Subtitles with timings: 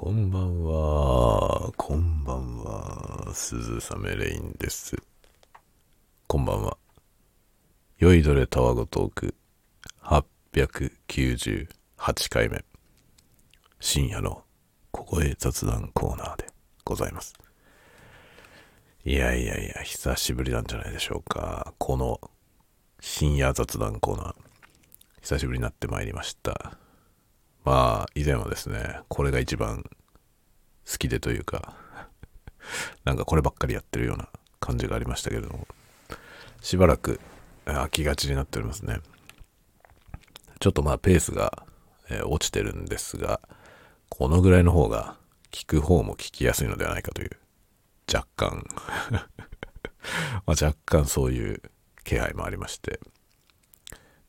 [0.00, 1.72] こんばんは。
[1.76, 3.32] こんばんは。
[3.34, 4.96] 鈴雨レインです。
[6.28, 6.78] こんばんは。
[7.98, 9.34] 酔いどれタワゴトーク
[10.04, 11.66] 898
[12.30, 12.64] 回目。
[13.80, 14.44] 深夜の
[14.92, 16.46] 小声雑談コーナーで
[16.84, 17.34] ございます。
[19.04, 21.74] いやいやいや、久しぶりなんじゃないでしょうか。
[21.76, 22.20] この
[23.00, 24.34] 深夜雑談コーナー。
[25.22, 26.78] 久しぶりになってまいりました。
[27.68, 29.84] まあ、以前はですね、これが一番
[30.90, 31.76] 好きでというか、
[33.04, 35.68] なんかこればっかりやってるような感じがありましたけれども、
[36.62, 37.20] しばらく
[37.66, 39.00] 飽きがちになっておりますね。
[40.60, 41.66] ちょっとまあペースが、
[42.08, 43.38] えー落ちてるんですが、
[44.08, 45.18] このぐらいの方が
[45.50, 47.36] 聞く方も聞きやすいのではないかという、
[48.10, 48.64] 若干、
[50.46, 51.60] ま若干そういう
[52.02, 52.98] 気配もありまして、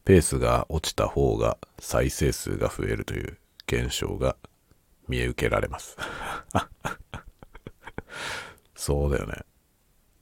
[0.09, 4.35] ペースが落ちた方が再生数が増えるという現象が
[5.07, 5.95] 見受けられます。
[8.73, 9.43] そうだよね。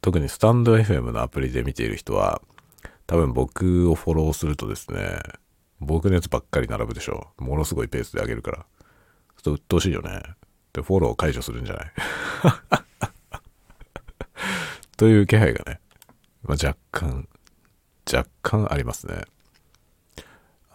[0.02, 2.42] 特にスタンド FM のアプリで見ている人は、
[3.06, 5.22] 多分僕をフォローするとですね、
[5.80, 7.30] 僕のやつばっかり並ぶでしょ。
[7.38, 8.58] ものすごいペースで上げるから。
[8.58, 8.66] ちょ
[9.40, 10.22] っと鬱陶しいよね。
[10.74, 11.92] で、フォロー解除するんじゃない？
[14.98, 15.80] という気配がね、
[16.44, 17.30] まあ、若干、
[18.14, 19.22] 若干ありますね。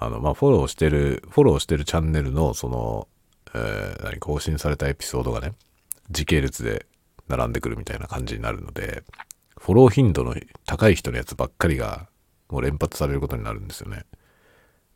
[0.04, 3.08] あの、まあ、フォローしてる、フォローしてるチャンネルの、その、
[3.54, 5.52] えー何、更新されたエピソードがね、
[6.10, 6.86] 時系列で
[7.28, 9.04] 並んでくるみたいな感じになるので、
[9.58, 10.34] フォロー頻度の
[10.66, 12.08] 高い人のやつばっかりが、
[12.48, 14.04] もう連発されることになるんですよね。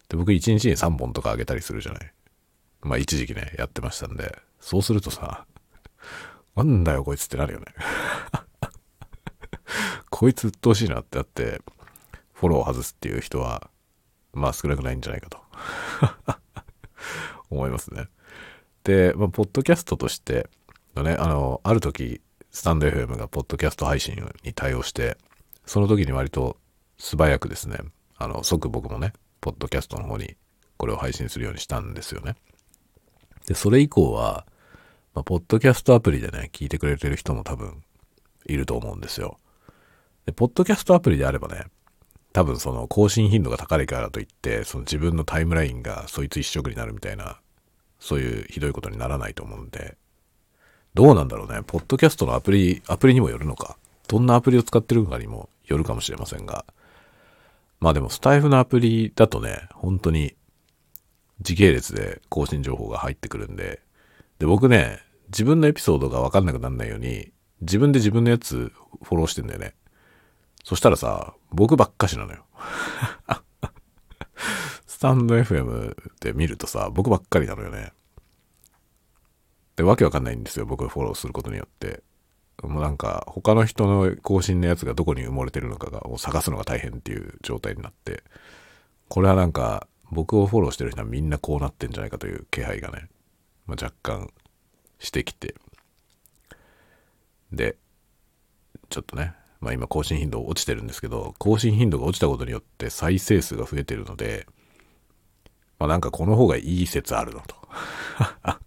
[0.09, 2.13] で、僕1日に3本とか上げたりするじゃない。
[2.83, 5.47] まあ、一時期ね、やってましたんで、そうするとさ、
[6.57, 7.67] なんだよこいつってなるよね。
[10.11, 11.61] こいつ鬱陶しいなってなって、
[12.33, 13.71] フォロー外すっていう人は、
[14.37, 15.39] まあ少なくないんじゃないかと
[17.51, 18.09] 思いますね。
[18.85, 20.49] で、まあ、ポッドキャストとして
[20.95, 22.21] のね、あの、ある時、
[22.51, 25.19] スタンド FM がポッドキャスト配信に対応して、
[25.67, 26.57] その時に割と
[26.99, 27.79] 素早くですね、
[28.17, 30.37] あの、即僕もね、ポッドキャストの方に
[30.77, 32.37] これを配信するようにしたんですよね。
[33.47, 34.47] で、それ以降は、
[35.15, 37.83] まあ、ポッドキャストアプリでね、聞いてくれてる人も多分
[38.47, 39.39] いると思うんですよ。
[40.27, 41.65] で、ポッドキャストアプリであればね、
[42.37, 47.41] 多分その更新頻度が高いからといって、その自分のタイムラインがそいつ一色になるみたいな、
[47.99, 49.97] そういうひどいことにならないと思うんで、
[50.93, 51.63] どうなんだろうね。
[51.67, 53.79] ポッドキャストのアプリ、アプリにもよるのか。
[54.07, 56.67] どんなアプリを使ってるのかにもよるかもしれませんが。
[57.81, 60.35] まあでもスタイフのアプリだとね、本当に
[61.41, 63.81] 時系列で更新情報が入ってくるんで、
[64.39, 64.99] で、僕ね、
[65.29, 67.33] 自分のエピソードがわかんなくならないように、
[67.63, 68.71] 自分で自分のやつ
[69.03, 69.73] フォローしてんだよね。
[70.67, 72.45] そしたらさ、僕ばっかしなのよ。
[74.85, 77.93] スタンド FM で見るとさ、僕ばっかりなのよね。
[79.77, 80.67] で、わけわかんないんですよ。
[80.67, 82.03] 僕がフォローすることによって。
[82.65, 88.25] もうなんか、他の人の更新のやつがどこに埋もれてるのかが、もう探すのが大変っていう状態になって、
[89.09, 93.09] これはなんか、僕をフォローしてる人はみんなこうなってんじゃないかという気配がね、
[93.67, 94.33] まあ、若干
[94.99, 95.55] してきて。
[97.53, 97.77] で、
[98.89, 104.47] ちょっとね、まあ今更新頻度落ちてるんですけど、更新頻度が落ちたことによって再生数が増えてるので、
[105.79, 107.57] まあなんかこの方がいい説あるのと。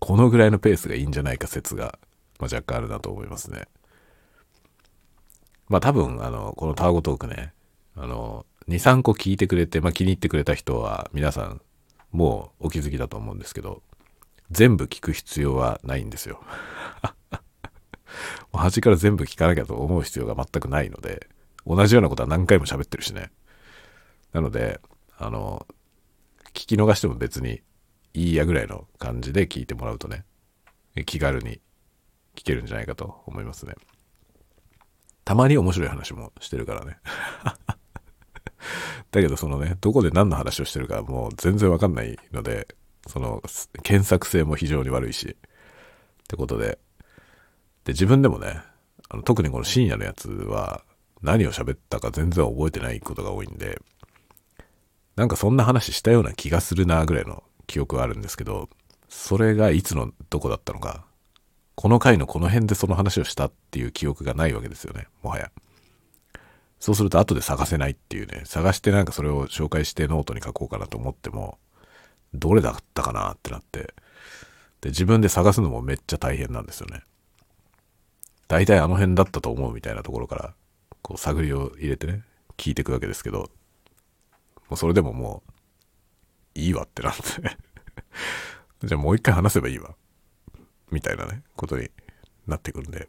[0.00, 1.98] このぐらいのペースがいいんじゃないか説が、
[2.40, 3.68] まあ、若干あるなと思いますね。
[5.68, 7.54] まあ多分、あの、このタワゴトークね、
[7.96, 11.60] あの、2、3個聞いてくれて、まあ気に入ってくれた人は皆さん
[12.10, 13.82] もうお気づきだと思うんですけど、
[14.50, 16.42] 全部聞く必要はないんですよ。
[18.52, 21.28] 端から全部聞かなきゃと思う必要が全くないので、
[21.66, 23.30] 同じようなことは何回も喋ってるしね。
[24.32, 24.80] なので、
[25.18, 25.66] あの、
[26.48, 27.62] 聞き逃しても別に
[28.14, 30.24] いいやぐらいの感じで聞いてもらうとね、
[31.06, 31.60] 気軽に
[32.34, 33.74] 聞けるんじゃないかと思いますね。
[35.24, 36.98] たまに面白い話もしてるからね。
[39.10, 42.68] だけどそのね、どこで何の話をしてるかもう全然わかんないので、
[43.06, 43.42] その
[43.82, 46.78] 検索性も非常に悪いし、ってことで、
[47.84, 48.60] で、自分でもね、
[49.08, 50.82] あの特にこの深夜のやつは
[51.22, 53.80] 何を喋ったか全然覚えてないことが多いんで、
[55.16, 58.68] なんかそんな話したような気がするなぐらいの記憶はあるんですけど、
[59.08, 61.04] それがいつのどこだったのか、
[61.74, 65.50] この回のこの辺でその話をしたっていう記憶がないわけですよね、もはや。
[66.80, 71.58] そうすると後で探せないっていうね、探してなんかそれを紹介してノートに書こうかなと思っても、
[72.34, 73.94] どれだったかなってなって、
[74.80, 77.02] で、自分で探すのもめっちゃ大変なんですよね。
[78.52, 80.54] 大体あの辺だったと思うみたいなところから、
[81.00, 82.22] こう探りを入れてね、
[82.58, 83.48] 聞いていくわけですけど、
[84.68, 85.42] もうそれでもも
[86.54, 87.22] う、いいわってなって
[88.84, 89.94] じゃあもう一回話せばいいわ。
[90.90, 91.90] みたいなね、ことに
[92.46, 93.08] なってくるんで。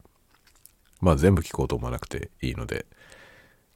[1.01, 2.85] まあ全部聞こうと思わなくていいので、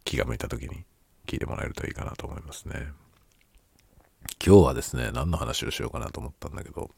[0.05, 0.85] 気が向いた時に
[1.25, 2.93] 聞いてもらえるといいかなと思いますね。
[4.41, 6.91] 今日はですね、何の話をしようかなと思ったんだけど、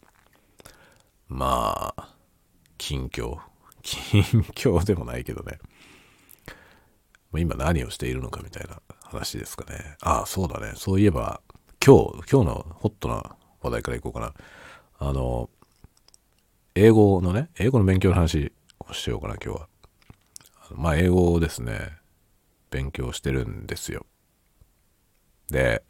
[1.27, 2.15] まあ、
[2.77, 3.48] 近況。
[3.81, 4.21] 近
[4.53, 5.59] 況でもないけどね。
[7.37, 9.97] 今何をしているのかみたいな話ですかね。
[10.01, 10.73] ああ、そうだね。
[10.75, 11.41] そういえば、
[11.85, 14.33] 今日、今日のホットな話題からいこうかな。
[14.97, 15.49] あの、
[16.75, 19.67] 英語のね、英語の勉強の話をしようかな、今日は。
[20.75, 21.97] まあ、英語をですね、
[22.71, 24.05] 勉強してるんですよ。
[25.49, 25.83] で、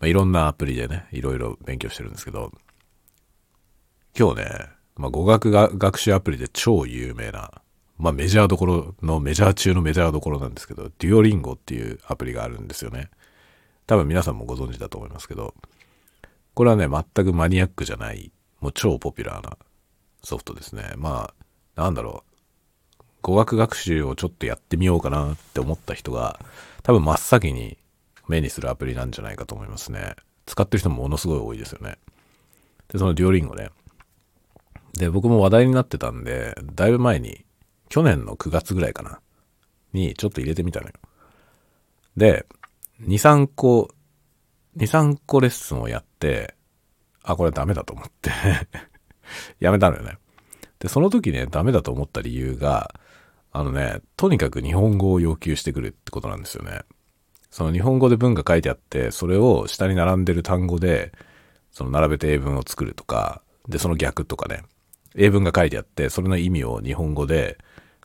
[0.00, 2.52] まあ、いろんなアプリでね、いろいろ勉強してるんですけど、
[4.18, 7.50] 今日ね、まあ、語学が学習アプリで超有名な、
[7.98, 13.10] まあ、メジャーどころのメジャー中のメジャーどころなんですけど、デュオリンゴっていうアプリがあるんですよね。
[13.86, 15.54] 多分皆さんもご存知だと思いますけど、
[16.54, 18.30] これはね、全くマニアックじゃない、
[18.60, 19.56] もう超ポピュラーな
[20.22, 20.92] ソフトですね。
[20.96, 21.32] ま
[21.76, 22.32] あ、なんだろう。
[23.22, 26.40] 語学学習をちょっとやってみようかなって思った人が、
[26.82, 27.78] 多分真っ先に
[28.28, 30.16] 目にするアプリなんじゃないかと思いますね。
[30.46, 31.98] 使ってる人もものすごい多いですよね。
[32.88, 33.70] で、そのデュオリンゴね。
[34.94, 37.44] で、僕も話題になってたんで、だいぶ前に、
[37.88, 39.20] 去年の9月ぐらいかな、
[39.92, 40.92] にちょっと入れてみたのよ。
[42.16, 42.46] で、
[43.02, 43.90] 2、3個、
[44.76, 46.54] 2、3個レッスンをやって、
[47.22, 48.30] あ、これダメだと思って
[49.60, 50.18] やめたのよね。
[50.78, 52.94] で、その時ね、ダメだと思った理由が、
[53.52, 56.80] あのね、とにかく日本語を要求してくるってことなんですよね。
[57.50, 61.12] その日本語で文が書いてあって、それを下に並んでる単語で、
[61.70, 64.62] その並べて英文を作るとか、で、その逆とかね。
[65.16, 67.58] 英文が書いてあって、それの意味を日本語で、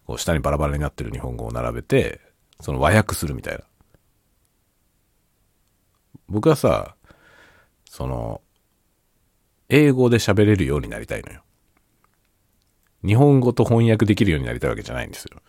[0.05, 2.21] こう下にバラバラになってる日本語を並べて、
[2.61, 3.61] その和訳するみたいな。
[6.27, 6.95] 僕はさ、
[7.89, 8.41] その、
[9.69, 11.41] 英語で喋れるようになりたいのよ。
[13.05, 15.41] 日本語と翻訳できるようになりたいわけじゃないんですよ。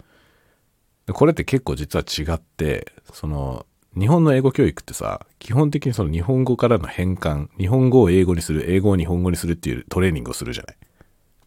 [1.13, 3.67] これって結構実は違って、その、
[3.99, 10.77] 日本の英語教育ってさ、基本的にその日本語からの変換、日本語を英語にする、英語を日本語にするっていうトレーニングをするじゃない。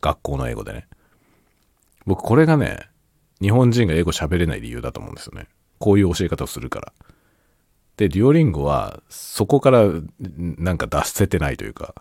[0.02, 0.88] 学校の英語でね。
[2.06, 2.90] 僕これがね、
[3.42, 5.48] 日本人が英語喋れない理由だと思うんですよね。
[5.80, 6.94] こういう教え方をするから。
[7.98, 9.84] で、デュオリンゴはそこから
[10.20, 11.96] なんか脱せてないというか、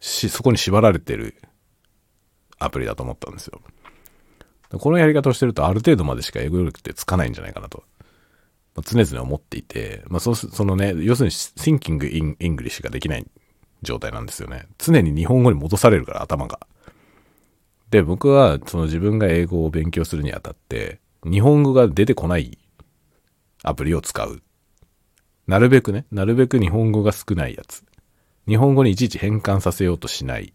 [0.00, 1.36] し、そこに縛られてる
[2.58, 3.60] アプリだと思ったんですよ。
[4.72, 7.84] このやり方をしてるとある程度までしか英語力ってつかないんじゃないかなと、
[8.74, 13.26] ま、常々思っていて、まあそ、そのね、要するに thinking in English ができない
[13.82, 14.66] 状態なんですよね。
[14.78, 16.60] 常に日本語に戻されるから頭が。
[17.90, 22.58] で、僕はその自分が英語を勉強するにあたって、日本語が出てこない
[23.62, 24.42] アプリを使う。
[25.46, 27.84] なるべくね、なるべく日本語が少ないやつ。
[28.48, 30.52] 日本語にいちいち変換させようとしない。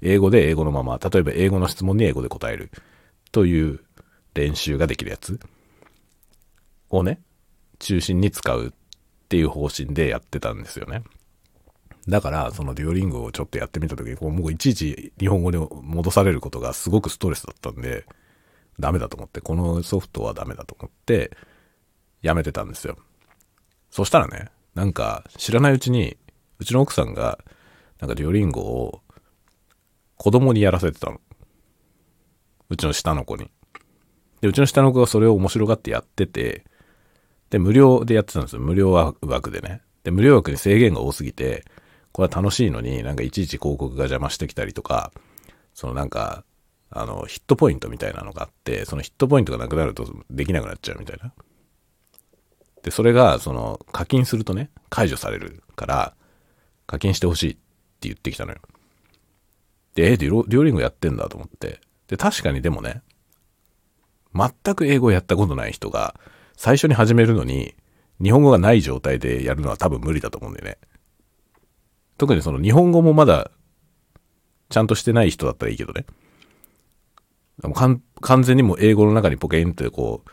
[0.00, 2.70] 英語で英語のまま、例えば英語の質問に英語で答える。
[3.32, 3.80] という
[4.34, 5.40] 練習ができるやつ
[6.90, 7.20] をね、
[7.78, 8.70] 中心に使うっ
[9.28, 11.02] ていう方針でやってたんですよね。
[12.08, 18.06] だから、そのデュオリンゴをちょっとやってみたときに、こうもういちいち日本語に戻されることがすごくストレスだったんで、
[18.80, 21.36] ダメだと思って、このソフトはダメだと思って、
[22.22, 22.96] やめてたんですよ。
[23.90, 26.16] そしたらね、なんか知らないうちに、
[26.58, 27.38] うちの奥さんが、
[28.00, 29.00] なんかデュオリンゴを
[30.16, 31.20] 子供にやらせてたの。
[32.68, 33.50] うちの下の子に。
[34.40, 36.64] で、うちの下の子がそれを面白がってやってて、
[37.50, 38.62] で、無料でやってたんですよ。
[38.62, 39.82] 無料枠でね。
[40.04, 41.64] で、無料枠に制限が多すぎて、
[42.12, 45.12] これは楽しいのになんかいちいち広告が邪魔してきたりとか、
[45.74, 46.44] そのなんか、
[46.90, 51.32] あの、ヒットポイントみたいなのがあって、そのヒットポイントがなくなるとできなくなっちゃうみたいな。
[52.82, 56.14] で、それが、その、課金するとね、解除されるから、
[56.86, 57.60] 課金してほしいって
[58.02, 58.58] 言ってきたのよ。
[59.94, 61.80] で、え、デュオリンゴやってんだと思って。
[62.08, 63.02] で、確かにでもね、
[64.34, 66.18] 全く英語やったことない人が、
[66.56, 67.74] 最初に始めるのに、
[68.22, 70.78] 日本語がない状態でやるのは多分無理だと思うんだよね。
[72.22, 73.50] 特にその日本語もまだ
[74.68, 76.06] ちゃんとしてない人だったらいいけどね。
[77.74, 78.00] 完
[78.44, 80.30] 全にもう英語の中にポケンってこう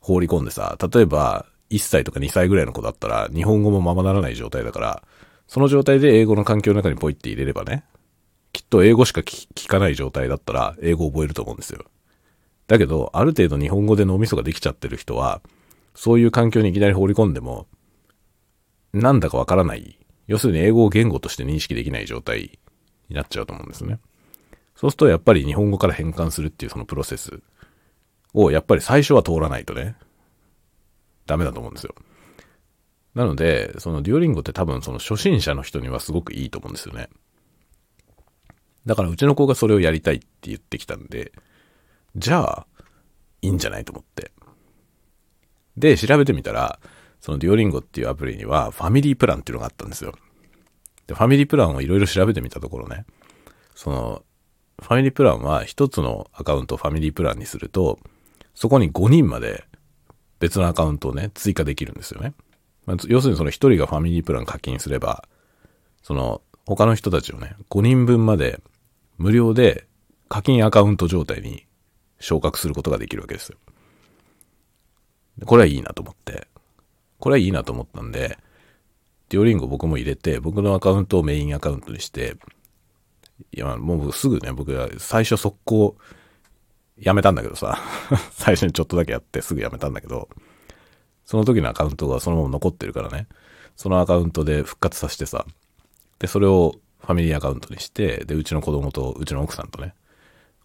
[0.00, 5.02] 放り込んでさ、例えば1歳とか2歳ぐらいの子だったら日本語もままならない状態だから、
[5.46, 7.84] その状態で英語の環境の中にポイって入れればね、
[8.54, 11.84] きっと英語しか聞かない状態だったら英語を覚えると思うんですよ。
[12.66, 15.42] だけど、ある程度日本語で脳みそができちゃってる人は、
[15.94, 17.66] そういう環境にいきなり放り込んでも、
[18.94, 22.58] なんだかわからない要するに英語を言語として認識できない状態
[23.08, 23.98] になっちゃうと思うんですね。
[24.74, 27.40] そうするとやっぱり日本語から変換するっていうそのプロセス
[28.34, 29.96] をやっぱり最初は通らないとね、
[31.26, 31.94] ダメだと思うんですよ。
[33.14, 37.08] なので、そのデュオリンゴって多分その初心者の人にはすごくいいと思うんですよね。
[38.84, 41.32] だからうちの子がそれをやりたいって言ってきたんで、
[42.14, 42.66] じゃあ、
[43.42, 44.32] いいんじゃないと思って。
[45.76, 46.78] で、調べてみたら、
[47.26, 50.14] そのデュオリンゴっていうアプリにはファミリープランっていうのがあったんですよ。
[51.08, 53.04] で、ファミリープランをいろいろ調べてみたところね、
[53.74, 54.22] その、
[54.80, 57.98] ファミリープランは一つのアカウントをファミリープランにすると、
[58.54, 59.64] そこに5人まで
[60.38, 62.32] 別のアカウントをね、追加できるんですよね。
[62.84, 65.26] まあ、要するにその1人がファミリープラン課金すれば、
[66.04, 68.60] その他の人たちをね、5人分まで
[69.18, 69.88] 無料で
[70.28, 71.66] 課金アカウント状態に
[72.20, 73.58] 昇格することができるわけですよ。
[75.44, 76.46] これはいいなと思って。
[77.18, 78.38] これはいいなと思ったんで、
[79.28, 82.36] デュオリンゴ僕も入れて、僕のアカウントをメインアカウントにして、
[83.52, 85.96] いや、もうすぐね、僕は最初速攻
[86.98, 87.78] やめたんだけどさ、
[88.32, 90.28] 最初にちょっとだけやってすぐやめたんだけど、
[91.24, 93.26] その時のアカウントがそのまま残ってるからね、
[93.74, 95.46] そのアカウントで復活させてさ、
[96.18, 99.94] で、それをファミリーアカウントにして、で、うちの子供とうちの奥さんとね、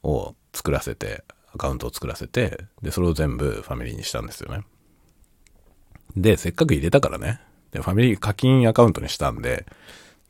[0.03, 4.63] を作らせて、アカウントを作らせて、で、それを全部ファミリーにしたんですよね。
[6.15, 7.39] で、せっかく入れたからね、
[7.72, 9.65] で、ファミリー課金アカウントにしたんで、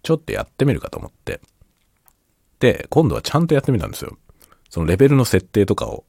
[0.03, 1.41] ちょっとやってみるかと思って。
[2.59, 4.17] で、今度はちゃんとやってみたんですよ。
[4.69, 6.05] そのレベルの設定とかを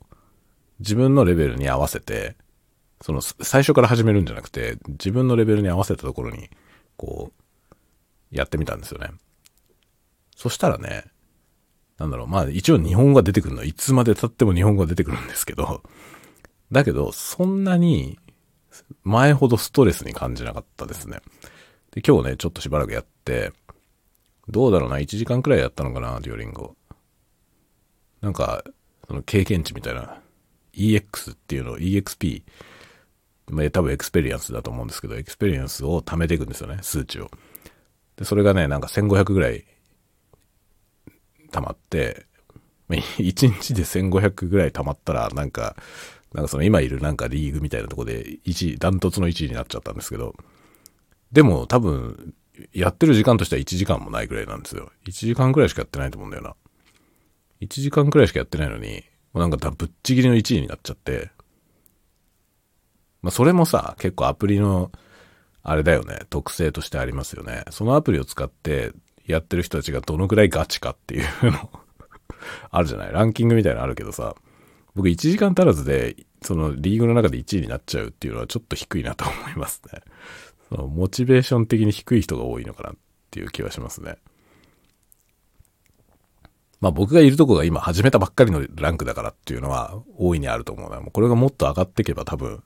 [0.79, 2.37] 自分のレベルに合わせて、
[3.01, 6.51] その最初から始めるんじゃなくて、自分のレベルに合わせたところに、
[6.97, 7.75] こう、
[8.31, 9.11] やってみたんですよね。
[10.37, 11.05] そしたらね、
[11.99, 15.83] なんだろう、まあ一応日本語が出てくるのはいつまで経っても日本語が出てくるんですけど、
[16.71, 18.19] だけど、そんなに
[19.05, 21.21] 前ほどストレスに感じなかったですね。
[21.93, 23.53] で、今日ね、ちょっとしばらくやって、
[24.49, 26.75] どうだろうな、1時間くらいやったのかな、 Duolingo。
[28.21, 28.65] なんか、
[29.07, 30.21] その経験値みたいな、
[30.75, 32.43] EX っていうのを EXP、
[33.49, 37.31] まあ、多分 experience だと思うんですけど、 experience を貯めていくんですよね、数値を。
[38.17, 39.65] で、それがね、なんか1500ぐらい
[41.51, 42.27] 溜まって、
[42.89, 45.77] 1日で1500ぐらい溜まったら、なんか、
[46.35, 50.35] なんかその今いるなんかリーグみたいなとこで1位、ダントツの1位になっちゃったんですけど、
[51.31, 52.35] でも多分、
[52.73, 54.91] やってる時間としては1時間もないぐらいなんですよ。
[55.07, 56.55] 1時間くらいしかやってないと思うんだよな。
[57.61, 61.31] 1時間くらいしかやってないのに、もうなんかぶっちぎりの1位になっちゃって、
[63.23, 64.93] まあそれもさ、結構アプリの、
[65.63, 67.65] あれだよね、特性としてありますよね。
[67.71, 68.93] そのアプリを使って
[69.27, 71.71] やってる人たちがどのくらいガチかっていうの
[72.71, 73.13] あるじゃない？
[73.13, 74.35] ランキングみたいなのあるけどさ、
[74.95, 80.01] 僕1時間足らずで、そのリーグの中で1位になっちゃうっていうのはちょっと低いなと思いますね。
[80.69, 82.95] そのモチベーション的に低い人が多いのかなっ
[83.31, 84.17] ていう気はしますね。
[86.81, 91.01] まあ僕がいるとこが今始めたばっかりのランクだからっていうのは大いにあると思うな。
[91.01, 92.63] もうこれがもっと上がっていけば多分、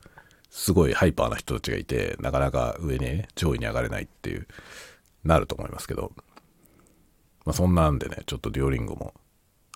[0.51, 4.49] すごいハイパーな人たちがいて、なかなか上に、ね、上位に上がれないっていう、
[5.23, 6.13] なると思いますけど。
[7.45, 9.13] まあそんなんでね、ちょっとデュオリンゴも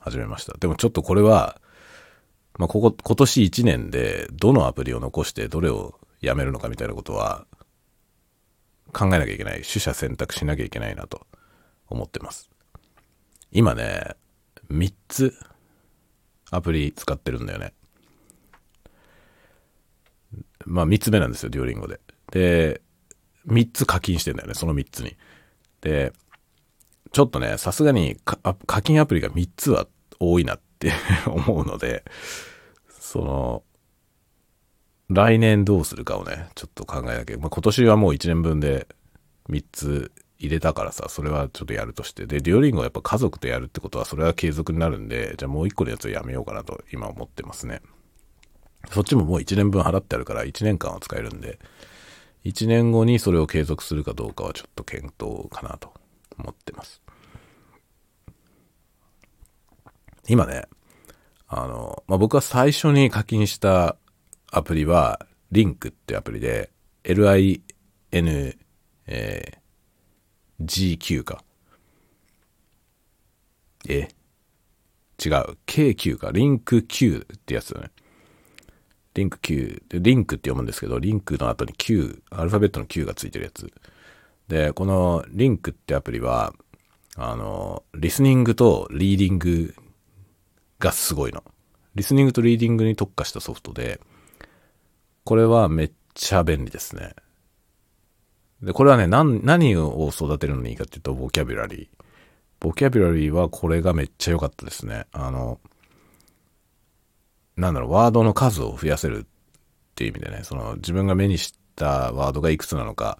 [0.01, 0.57] 始めました。
[0.59, 1.61] でもちょっとこれは、
[2.59, 7.47] まあ、ここ、今年1年で、どのアプリを残してどれをやめるのかみたいなことは、
[8.93, 9.63] 考えなきゃいけない。
[9.63, 11.27] 取捨選択しなきゃいけないなと
[11.89, 12.51] 思ってます。
[13.53, 14.17] 今ね、
[14.71, 15.35] 3つ
[16.51, 17.73] アプリ使ってるんだよね。
[20.67, 22.01] まあ3つ目なんですよ、デュオリンゴで。
[22.31, 22.83] で、
[23.47, 25.17] 3つ課金してんだよね、その3つに。
[25.81, 26.13] で、
[27.13, 29.87] ちょっとね、さすがに課金アプリが3つは
[30.19, 30.65] 多いなって
[31.27, 32.05] 思うので、
[32.89, 33.63] その、
[35.09, 37.37] 来年どうするかをね、ちょっと考えなきゃ。
[37.37, 38.87] まあ、今年はもう1年分で
[39.49, 42.27] 3つ入れたからさ、それはちょっとやるとして。
[42.27, 47.83] で、デュオリンゴはやっぱ家族とやるってことは、それは継続になるんで、じゃあもう1個のやつをやめようかなと今思ってますね。
[48.89, 51.59] そっちももう1年分払ってあるから1年間は使えるんで、
[52.45, 55.93] 1年後にそれを継続するかどうかはちょっと検討かなと
[56.39, 57.03] 思ってます。
[60.31, 60.63] 今ね、
[61.49, 63.97] あの、まあ、僕は最初に課金した
[64.53, 66.71] アプリは、リンクってアプリで、
[67.03, 67.61] LIN、
[69.09, 71.43] えー、GQ か。
[73.89, 74.07] え
[75.19, 75.59] 違う。
[75.67, 76.31] KQ か。
[76.31, 77.91] LingQ ってやつだね。
[79.15, 79.83] LingQ。
[79.89, 83.69] で、リンクって読むんですけど、リンクの後に Q、アルファベットの Q がついてるやつ。
[84.47, 86.55] で、この LingQ ってアプリは、
[87.17, 89.75] あの、リスニングとリーディング
[90.81, 91.45] がすごいの。
[91.95, 94.01] リスニングとリーディングに特化したソフトで、
[95.25, 97.15] これはめっちゃ便利ですね。
[98.63, 102.05] で、これはね、何、を育てるのにいいかっていうと、ボキャブラリー。
[102.59, 105.07] ボキャブラリーはこれがめっちゃ良かったですね。
[105.13, 105.61] あの、
[107.57, 109.27] なんだろう、ワードの数を増やせるっ
[109.95, 113.19] ていう意味でね、その自分が目にしたワードがいくつなのか、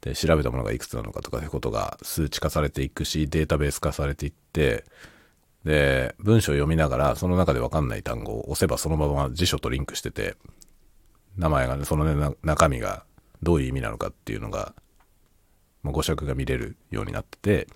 [0.00, 4.84] で、調べたものがいくつなのかとかいうことが数値化されていくし、データベース化されていって、
[5.64, 10.36] で、文章を読みながら、その中でわかんない単語を押せばそのまま辞書とリンクしてて、
[11.36, 13.04] 名前がね、そのね、中身が
[13.42, 14.74] どういう意味なのかっていうのが、
[15.82, 17.66] まあ、語釈が見れるようになってて、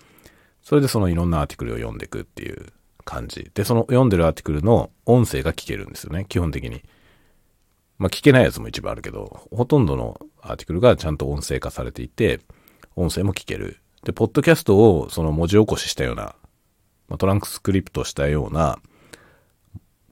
[0.63, 2.73] それでそのいろんなアーティクルを読んでいくっていう
[3.05, 3.51] 感じ。
[3.55, 6.83] で、その読んでるアーティクルの音声が聞けるんですよね、基本的に。
[7.99, 12.41] まあ、聞けないやつも一部あるけど、ほとんどのアーティクルがちゃんと音声化されていて、
[12.97, 13.79] 音声も聞ける。
[14.05, 16.35] で、ポッドキャストをその文字起こししたような、
[17.09, 18.79] まあ、トランクスクリプトしたような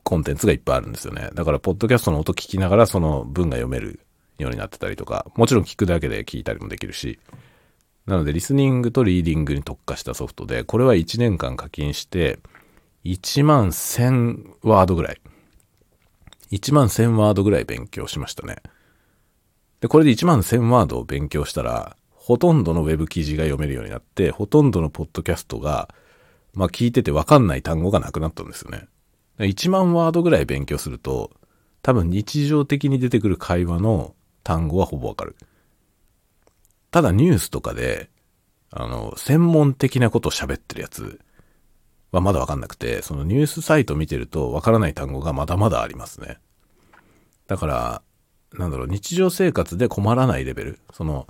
[0.02, 1.30] コンテンツがいっぱいあるんですよね。
[1.34, 4.00] だから、ポッドキャストの音聞きながらその文が読める
[4.38, 7.18] ようになってたりとか、もちろん聞くだけで聞いたりもできるし、
[8.06, 12.40] なので、リスニングとリーディングに特化したソフトで、これは1年間課金して、
[13.04, 15.20] 1万1000ワードぐらい。
[16.50, 18.56] 1万1000ワードぐらい勉強しましたね。
[19.80, 25.92] で、これで1万1000ワードを勉強したら、ほとんどのウェブ記事が読めるようになって、ほとんどのポッドキャストが、
[26.54, 28.88] まあ聞いててわかんない単語がなくなったんですよね。
[29.38, 31.30] 1万ワードぐらい勉強すると、
[31.82, 35.36] 多分日常的に出てくる会話の単語はほぼわかる。
[36.90, 38.10] ただニュースとかで、
[38.70, 41.20] あの、専門的なことを喋ってるやつ
[42.10, 46.38] はまだわかんなくて、そのニュースサイト見てるとわからない単語がまだまだありますね。
[47.46, 48.02] だから、
[48.52, 50.78] なんだろう、日常生活で困らないレベル。
[50.92, 51.26] その、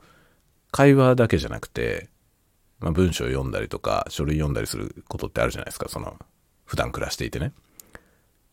[0.71, 2.11] 会話だけじゃなくて、
[2.83, 5.89] まあ、文章を読んだりとか、書類読んだりすることってあるじゃないですか。
[5.89, 6.19] その、
[6.65, 7.53] 普段暮らしていてね。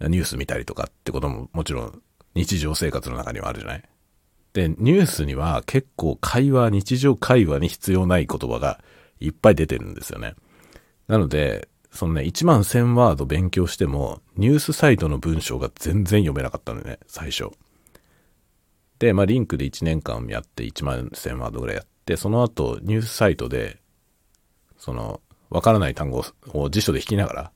[0.01, 2.01] ニュース見たりとかってことももちろん
[2.33, 3.83] 日常生活の中にはあるじゃない。
[4.53, 8.81] で、ニュースには結構会話、日常会話に必要ない言葉が
[9.19, 10.35] いっぱい出てるんですよね。
[11.07, 17.49] なので、そのね、1万1000ワード勉強しても、ニュースサイトの文章が全然読めなかったのね、最初。
[18.99, 23.78] で、まあ、リンクで1年間やって1万1000ワードぐらいやって、その後、ニュースサイトで、
[24.79, 27.51] その、わからない単語を辞書で引きながら、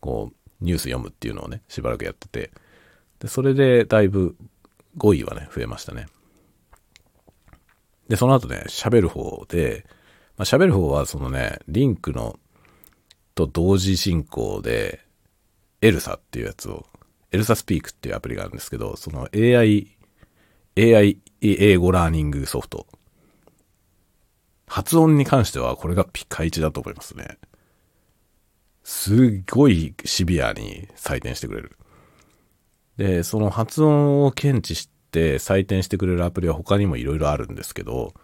[0.00, 2.50] こう、ニュース読むっていうのをね、しばらくやってて、
[3.18, 4.36] で、それでだいぶ
[4.96, 6.06] 語彙はね、増えましたね。
[8.08, 9.84] で、その後ね、喋る方で、
[10.36, 12.38] まあ、喋る方はそのね、 LingQ の、
[13.34, 15.00] と同時進行で、
[15.80, 16.86] ELSA っていうやつを、
[17.32, 19.96] ELSA Speak っていうアプリがあるんですけど、その AI、
[20.78, 22.86] AI 英語ラーニングソフト。
[24.66, 27.38] 発音に関してはこれがピカイチだと思いますね。
[28.82, 31.76] すっごいシビアに採点してくれる。
[32.96, 38.14] で、その発音を検知して採点してくれるアプリは他にもいろいろあるんですけど、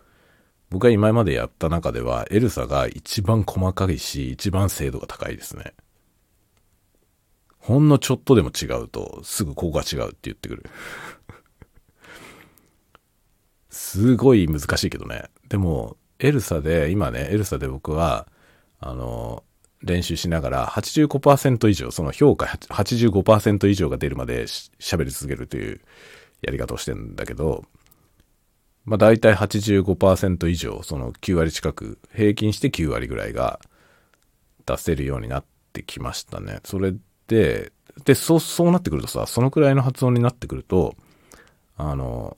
[0.71, 5.75] 僕が今までやった中では、エルサが一番細かいし、一番精度が高いですね。
[7.59, 10.71] ほんのちょっとでも違うと、すぐここが違うって言ってくる。
[13.69, 15.25] すごい難しいけどね。
[15.49, 18.29] でも、エルサで、今ね、エルサで僕は、
[18.79, 19.43] あの、
[19.83, 25.81] 練習しながら85%以上、その評価85%以上が出るまで喋り続けるという
[26.41, 27.65] やり方をしてんだけど、
[28.85, 33.59] まあ大体85%以上、その9割近く、平均して9割ぐらいが
[34.65, 36.61] 出せるようになってきましたね。
[36.65, 36.95] それ
[37.27, 37.73] で、
[38.05, 40.95] で、そう、そうなってくるとさ、そのくらいの発音になってくると、
[41.77, 42.37] あの、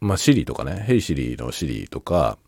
[0.00, 2.38] まあ、シリとかね、ヘイシリのシリとか、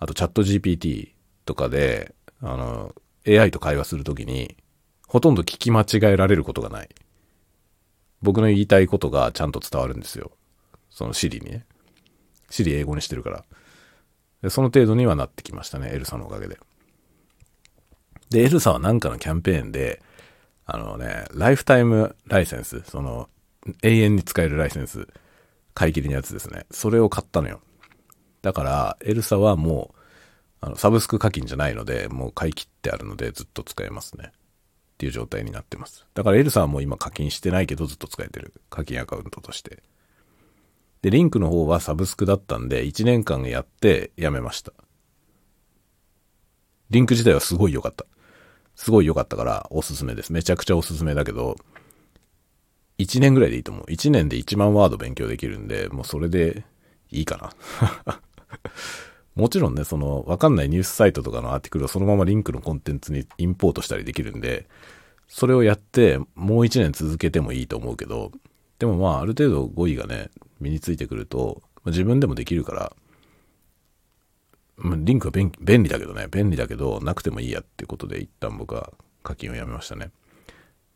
[0.00, 1.10] あとチャット GPT
[1.44, 2.94] とかで、あの、
[3.28, 4.56] AI と会話するときに、
[5.06, 6.88] ほとんど聞き間違えられることがない。
[8.22, 10.32] 僕の言いたいことがちゃんと伝わるんですよ。
[10.90, 11.66] その Siri にね。
[12.50, 13.44] Siri 英語にしてるか
[14.40, 14.50] ら。
[14.50, 16.58] その程度にはなってきましたね、エルサのおかげで。
[18.30, 20.02] で、エルサはなんかのキャンペーンで、
[20.64, 23.28] あのね、ライフタイムライセンス、その、
[23.82, 25.08] 永遠に使えるライセンス、
[25.74, 26.64] 買い切りのやつですね。
[26.70, 27.60] それを買ったのよ。
[28.42, 30.00] だから、エルサはもう、
[30.60, 34.32] あの、サブスク課金じゃないので、もう買い切ってあるのでずっと使えますね。
[34.32, 34.32] っ
[35.00, 36.06] ていう状態になってます。
[36.12, 38.52] だから L さんはもう今課金してないけどずっと使えてる。
[38.68, 39.82] 課金アカウントとして。
[41.00, 44.72] で、リンクの方はサブスクだったんで、1年間やってやめました。
[46.90, 48.04] リンク自体はすごい良かった。
[48.74, 50.32] すごい良かったからおすすめです。
[50.34, 51.56] めちゃくちゃおすすめだけど、
[52.98, 53.84] 1年ぐらいでいいと思う。
[53.84, 56.64] 1年で1万ワード勉強できるんで、もうそれで
[57.10, 57.54] いいか
[58.04, 58.20] な。
[59.34, 64.66] もちろんね、その、わかんないニュースサイトとかのアーティクルをそのままリンクのコンテンツにインポートしたりできるんで、
[65.28, 68.32] それをやって、もう一年続けてもいいと思うけど、
[68.78, 72.96] でもまあ、ある程度語彙がね、身についてくると、自分でもできるから、
[74.76, 80.10] ま、リンクは便利だけどね、便利だけど、なくてもいいやっていうことで一旦僕は課金をやめましたね。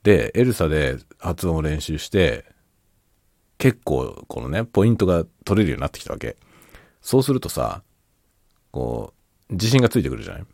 [0.02, 2.44] で、エルサで発音を練習して、
[3.58, 6.36] 結構このね、ポイントが取れるようになってきたわけ。
[7.04, 7.82] そうするとさ、
[8.72, 9.12] こ
[9.50, 10.44] う、自信がついてくるじゃない？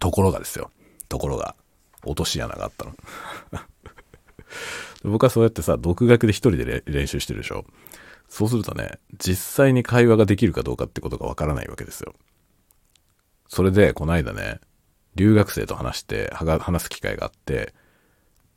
[0.00, 0.70] ところがですよ。
[1.08, 1.54] ところが。
[2.04, 2.94] 落とし穴があったの。
[5.04, 7.64] 僕はそうやってさ、独学で一人で練習してるでしょ？
[8.28, 12.14] そうするとね、実際に会話ができるかどうかってことがわからないわけですよ。
[13.48, 14.60] それで、この間ね、
[15.14, 17.72] 留学生と話して、話す機会があって、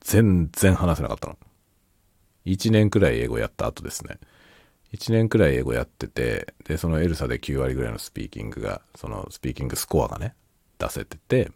[0.01, 1.37] 全然話せなかったの。
[2.45, 4.19] 1年くらい英語やった後ですね。
[4.93, 10.35] 1年くらい英語やってて、で、そのエルサで9割ぐらいのスピーキングが、そのスピーキングスコアがね、
[10.77, 11.51] 出せてて、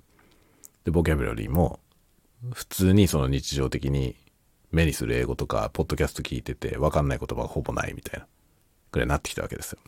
[0.84, 1.80] で、ボキャブラリーも、
[2.54, 4.16] 普通にその日常的に
[4.72, 8.26] 目にする英語とか、ポッドキャスト聞いてて、わかんない言葉がほぼないみたいな、
[8.92, 9.80] くらいになってきたわけですよ。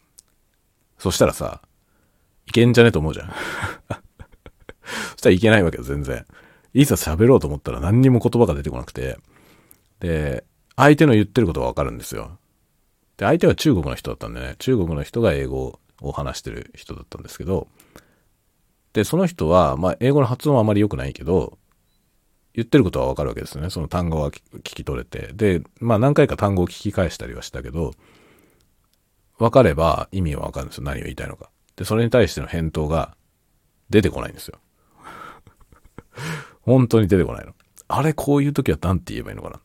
[1.00, 1.62] そしたらさ、
[2.46, 3.30] いけんじゃねと思うじゃん。
[5.12, 6.24] そしたらいけないわけよ、全然。
[6.74, 9.18] いざ喋ろうと思ったら何にも言葉が出てこなくて、
[10.00, 10.44] で、
[10.76, 12.38] 相手の言ってることはわかるんですよ。
[13.20, 17.68] で、相手は中国の人だったんでね、中国の人が英語を話してる人だったんですけど、
[18.94, 21.58] で、その人は、まあ、英語の発音はあまり良くないけど、
[22.54, 23.70] 言ってることはわかるわけですよね。
[23.70, 25.34] その単語は聞き取れて。
[25.34, 27.92] で、まあ何回か単語を聞き返したりはしたけど、
[29.38, 30.86] 分かれば意味はわかるんですよ。
[30.86, 31.50] 何を言いたいのか。
[31.76, 33.16] で、それに対しての返答が
[33.90, 34.60] 出てこないんですよ。
[36.62, 37.54] 本当に出てこないの。
[37.90, 39.60] あれ、こういう時は何て言えばいいのかな。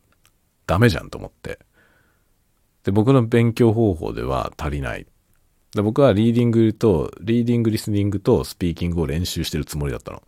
[0.67, 1.61] ダメじゃんと思って。
[2.85, 5.07] で、僕の勉強方法では足りない。
[5.75, 10.23] で僕はリーディングと、リーディング、リスニングとスピーキングを練習してるつもりだったの。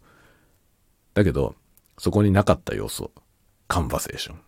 [1.15, 1.55] だけど、
[1.99, 3.13] そこになかった要素。
[3.69, 4.41] カンバセーション。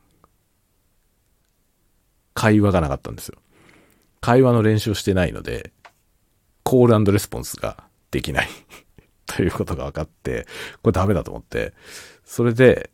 [2.34, 3.38] 会話がなかったんですよ。
[4.20, 5.72] 会話の練習をしてないので、
[6.62, 8.48] コールレスポンスができない
[9.26, 10.46] ということが分かって、
[10.82, 11.74] これダメだと思って、
[12.24, 12.90] それで、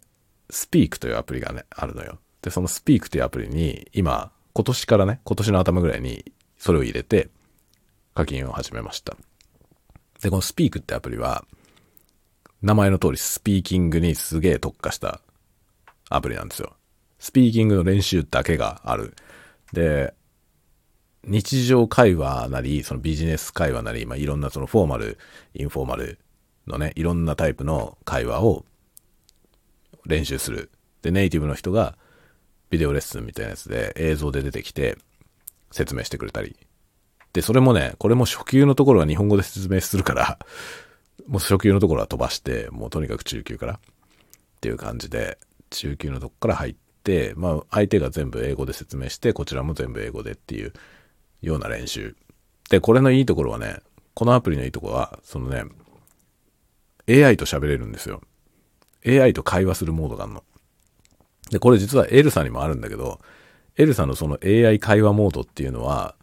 [0.50, 2.18] スピークというアプリがね、あるのよ。
[2.42, 6.24] で、そのスピークというアプリに、今、今年からね、今年の頭ぐらいに
[6.56, 7.28] それを入れて
[8.14, 9.16] 課金を始めました。
[10.22, 11.44] で、このスピークってアプリは、
[12.62, 15.20] 名前の通りスピーキングにすげえ特化した
[16.08, 16.72] アプリなんですよ。
[17.18, 19.16] スピーキングの練習だけがある。
[19.72, 20.14] で、
[21.24, 25.18] 日常会話なり、そのビジネス会話なり、まあ、いろんなそのフォーマル、
[25.54, 26.20] インフォーマル
[26.68, 28.64] のね、いろんなタイプの会話を
[30.06, 30.70] 練習する。
[31.02, 31.98] で、ネイティブの人が
[32.70, 34.96] ビデオレッスンみたいなやつで映像で出てきて
[35.70, 36.56] 説明してくれたり。
[37.32, 40.38] で、それもね、これも初級のところは日本語で説明するから、
[41.26, 43.78] もう初級のところは飛ばして、もうとにかく中級からっ
[44.60, 45.38] ていう感じで、
[45.70, 50.72] 中級のとこから入って、まあ相手が全部英語で説明して、こちらも全部英語でっていう
[51.42, 52.16] ような練習。
[52.70, 53.80] で、これのいいところはね、
[54.14, 55.64] このアプリのいいところは、そのね、
[57.08, 58.22] AI と喋れるんですよ。
[59.06, 60.44] AI と会話するモードがあるの。
[61.54, 63.20] で、これ実はエルサにもあるんだけど、
[63.76, 66.16] エルサのその AI 会話モードっていうのは、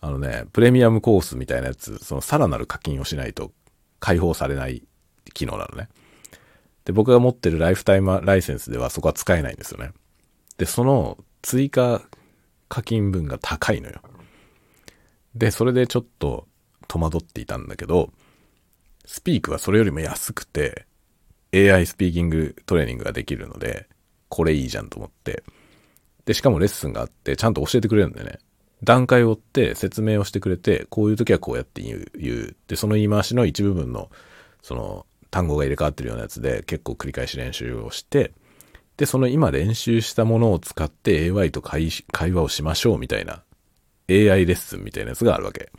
[0.00, 3.52] あのね、プレミアムコースみたいなやつ、そのさらなる課金をしないと
[3.98, 4.82] 解放されない
[5.34, 5.90] 機能なのね。
[6.86, 9.92] で、僕が持ってるライフタイムライセンスではそこは使えないんですよね。
[10.56, 12.00] で、その追加
[12.70, 14.00] 課金分が高いのよ。
[15.34, 16.48] で、それでちょっと
[16.88, 18.14] 戸惑っていたんだけど、
[19.04, 20.86] スピークはそれよりも安くて、
[21.52, 23.86] AI スピーキングトレーニングができるので、
[24.30, 25.42] これいいじゃんと思って。
[26.24, 28.38] で、しかもレッスンがあって、ちゃんと教えてくれるんだよね。
[28.82, 32.06] 段階を追って説明をしてくれて、こういう時はこうやって言う。
[32.16, 34.10] 言うで、その言い回しの一部分の、
[34.62, 38.32] その、単語が入れ替わってるようなやつで結構繰り返し練習をして、
[38.96, 43.42] で、その今練習したものを使って AI と会話をしましょうみたいな
[44.10, 45.70] AI レッスンみたいなやつがあるわけ。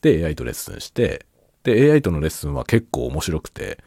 [0.00, 1.26] で、AI とレッスンして、
[1.62, 3.78] で、AI とのレッスンは結構面白くて、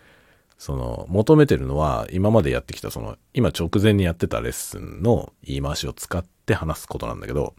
[0.57, 7.55] その、求めてるのは、今までやってきた、その、今直前にやってたレッスンの言い回しを使って話すことなんだけど、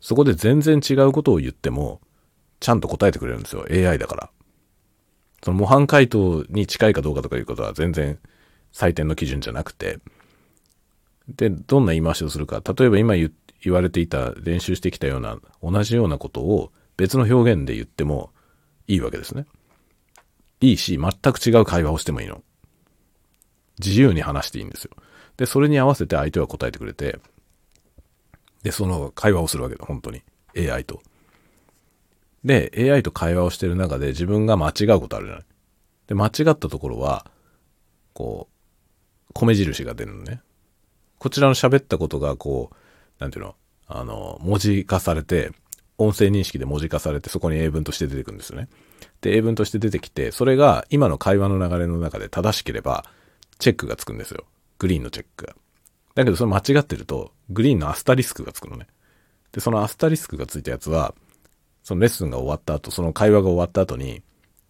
[0.00, 2.00] そこで全然違うことを言っても、
[2.60, 3.66] ちゃんと答えてくれるんですよ。
[3.70, 4.30] AI だから。
[5.42, 8.18] その模範解答に近いかどうかとかいうことは全然
[8.72, 9.98] 採点の基準じゃなくて、
[11.28, 12.62] で、どんな言い回しをするか。
[12.64, 13.32] 例えば今言
[13.72, 18.30] われていた、練習してきたような、同じようなことを別の表現で言っても
[18.86, 19.46] いいわけですね。
[20.60, 22.42] いいし、全く違う会話をしてもいいの。
[23.78, 24.90] 自由に話していいんですよ。
[25.36, 27.20] で、それに合わせて相手は答えてくれて、
[28.62, 30.22] で、その会話をするわけだ、本当に。
[30.56, 31.00] AI と。
[32.44, 35.44] で、AI と会話をしてる中で自分が間違うことあるじゃない。
[36.08, 37.30] で、間違ったところは、
[38.14, 40.40] こう、米印が出るのね。
[41.18, 42.76] こちらの喋ったことが、こう、
[43.20, 43.54] なんていうの、
[43.86, 45.52] あの、文字化されて、
[45.98, 48.68] 音声認識で文字化されて、そこに英文として出てくるんですよね。
[49.20, 53.04] で、英文として出てきて、それが今の会話の流れの中で正しければ、
[53.58, 54.44] チェックがつくんですよ。
[54.78, 55.54] グリーンのチェックが。
[56.14, 58.86] だけどそれ間違ってると、グリーンのアスタリスクがつくのね。
[59.52, 61.14] で、そのアスタリスクがついたやつは、
[61.82, 64.22] そのレッスンが終わった後、その会話が終わった後に、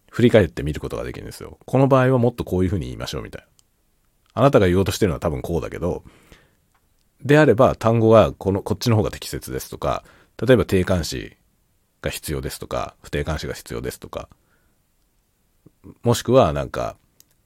[0.09, 1.59] 振り返って見ることができるんですよ。
[1.65, 3.47] この場合はもっとこういう風に言いましょうみたいな。
[4.33, 6.03] あなたが言おうとしてるのは多分こうだけど、
[7.23, 10.03] であれば単語がこの、こっちの方が適切ですとか、
[10.41, 11.35] 例えば定冠詞
[12.01, 14.29] が必要ですとか、不定冠詞が必要ですとか、
[16.03, 16.95] もしくはなんか、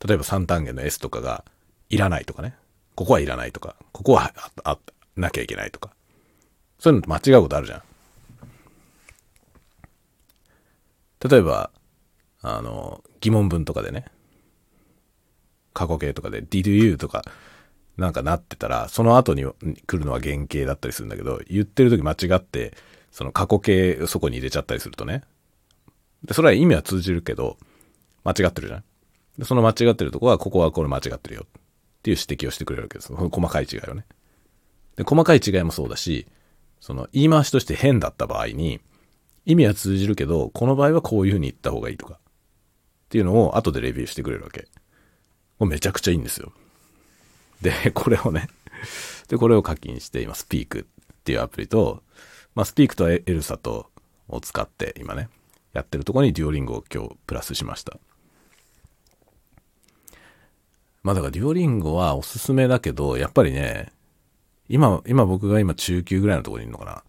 [0.05, 1.45] 例えば三単元の S とかが
[1.89, 2.55] いらないとかね。
[2.95, 4.79] ここはいらないとか、ここはああ
[5.15, 5.91] なきゃいけないとか。
[6.79, 7.83] そういうの間違うことあるじゃん。
[11.27, 11.71] 例えば、
[12.41, 14.05] あの、疑問文とかでね、
[15.73, 17.23] 過去形とかで did you とか
[17.97, 19.45] なんかなってたら、その後に
[19.87, 22.75] 来るのは原型だったりするんだけど、言ってる時間違って、
[23.13, 25.21] その過去形そこに入れちゃったりするとね。
[26.25, 27.57] で、それは意味は通じるけど、
[28.23, 28.83] 間違ってるじゃん。
[29.37, 31.45] で、その間違ってるとこは、ここはこれ間違ってるよ。
[31.45, 31.45] っ
[32.01, 33.13] ていう指摘をしてくれるわけです。
[33.13, 34.05] 細かい違いをね。
[34.95, 36.25] で、細かい違いもそうだし、
[36.79, 38.81] その言い回しとして変だった場合に、
[39.45, 42.15] 意味は通じるけど、この場合はこういう風に言った方がいいとか。
[42.15, 42.17] っ
[43.09, 44.67] ていうのを後でレビューしてくれるわけ。
[45.59, 46.51] もうめちゃくちゃいいんですよ。
[47.61, 48.49] で、これをね、
[49.27, 52.03] で、これを課金して、今、スピークっていうアプリと、
[52.55, 53.87] まあ、スピークとエルサと
[54.27, 55.29] を使って今ね、
[55.73, 57.97] やってるとこにデュオリンゴを今日プラスしました。
[61.01, 63.91] まあだからデュオリンゴはおすすめだけど、やっぱりね、
[64.69, 67.03] 今、今僕が今中級ぐらいのところにいるのかな。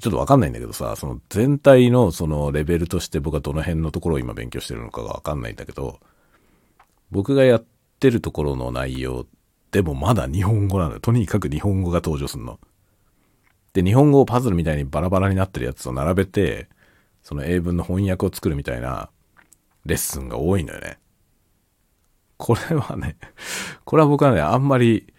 [0.00, 5.98] ちょっとわかんないんだけどさ、その全体のそのレベルとして僕はどの辺のところを今勉強してるのかがわかんないんだけど、
[7.10, 7.64] 僕がやっ
[7.98, 9.26] てるところの内容
[9.72, 11.00] でもまだ日本語なのよ。
[11.00, 12.60] とにかく日本語が登場するの。
[13.78, 16.68] で、日本語をパズルみたいにバラバラになってるやつを並べて、
[17.22, 19.08] その英文の翻訳を作るみたいな
[19.86, 20.98] レッスンが多いのよね。
[22.38, 23.16] これはね、
[23.84, 25.12] これは僕はね、あんまり、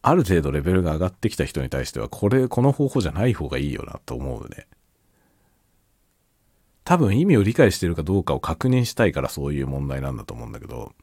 [0.00, 4.66] ある程度レベルが上がってきた人に対しては、これ、この方法じゃない方がいいよなと思うね。
[6.84, 10.94] 多分意味を理解してるかどうかを確認したいからそういう問題なんだと思うんだけど、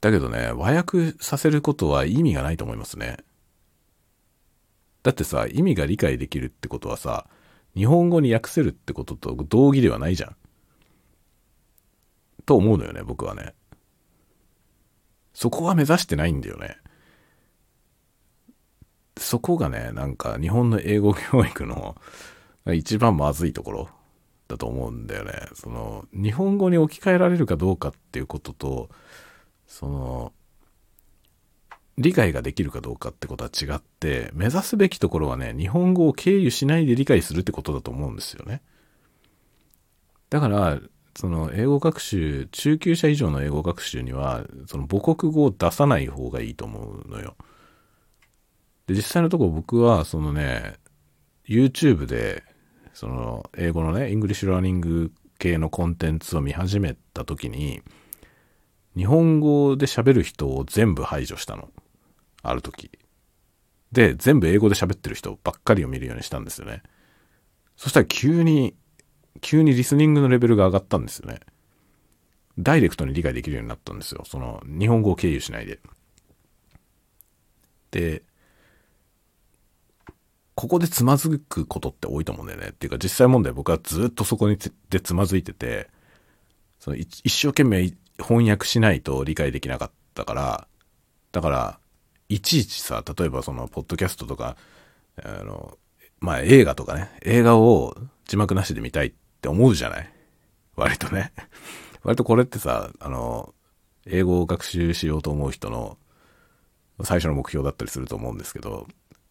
[0.00, 3.16] だけどね、和訳させることは意味がないと思いますね。
[5.08, 7.30] だってさ、意味が理解できるってことはさ、
[7.74, 10.36] 日本語に訳せるってことと同義ではないじゃん。
[12.44, 13.54] と思うのよね、僕はね。
[15.32, 16.76] そこは目指してないんだよね。
[19.16, 21.96] そこがね、なんか日本の英語教育の
[22.70, 23.88] 一番まずいところ
[24.46, 25.32] だと思うんだよね。
[25.54, 28.90] その、日本語に置き換えられるかどうかっていうことと、
[29.66, 30.34] その、
[31.98, 38.62] 理解ができるかどうかってことは違って、目指すべきところはね、日本語を経由しないで理解するってことだと思うんですよね。
[40.30, 40.78] だから、
[41.16, 47.36] その英語学習、中級者以上の英語学習には、その母国語を出さない方がいいと思うのよ。
[48.86, 50.76] で、実際のとこ僕は、そのね、
[51.48, 52.44] YouTube で、
[52.94, 57.82] その英語のね、 English learning系のコンテンツを見始めた時に、
[58.96, 61.70] 日本語で喋る人を全部排除したの。
[62.50, 62.90] ある時。
[63.92, 66.82] で、全部英語で喋ってる人ばっかりを見るようにしたんですよね。
[67.76, 68.74] そしたら急に
[69.40, 71.40] 急にリスニングのレベルが上がったんですよね。
[72.58, 74.22] ダイレクトに理解できるようになったんですよ。
[74.26, 75.80] その、日本語を経由しないで。
[77.90, 78.22] で、
[80.54, 82.68] ここでつまずくことって多いと思うんだよね。
[82.70, 84.58] っていうか実際問題僕はずっとそこに
[84.90, 85.88] でつまずいてて、
[86.80, 90.68] その一生懸命翻訳しないと理解できなかったから、
[91.30, 91.78] だから、
[92.28, 94.56] いちいちさ、例えばその、ポッドキャストとか、
[95.22, 95.78] あの、
[96.20, 100.12] まあ映画とかね、映画を字幕なしで見たいって思うじゃない？
[100.76, 101.32] 割とね。
[102.02, 103.54] 割とこれってさ、あの、
[104.06, 105.98] 英語を学習しようと思う人の
[107.02, 108.86] 最初の目標だったりすると思うんですけど、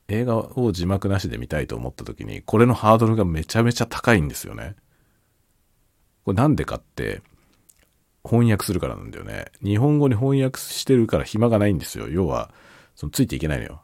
[0.08, 4.76] 映画を字幕なしで見たいと思った時に、これのハードルがめちゃめちゃ高いんですよね。
[6.24, 7.22] これなんでかって、
[8.24, 9.46] 翻訳するからなんだよね。
[9.64, 12.10] 日本語に翻訳してるから暇がないんですよ。
[12.10, 12.52] 要は、
[12.98, 13.82] そのついていけないのよ。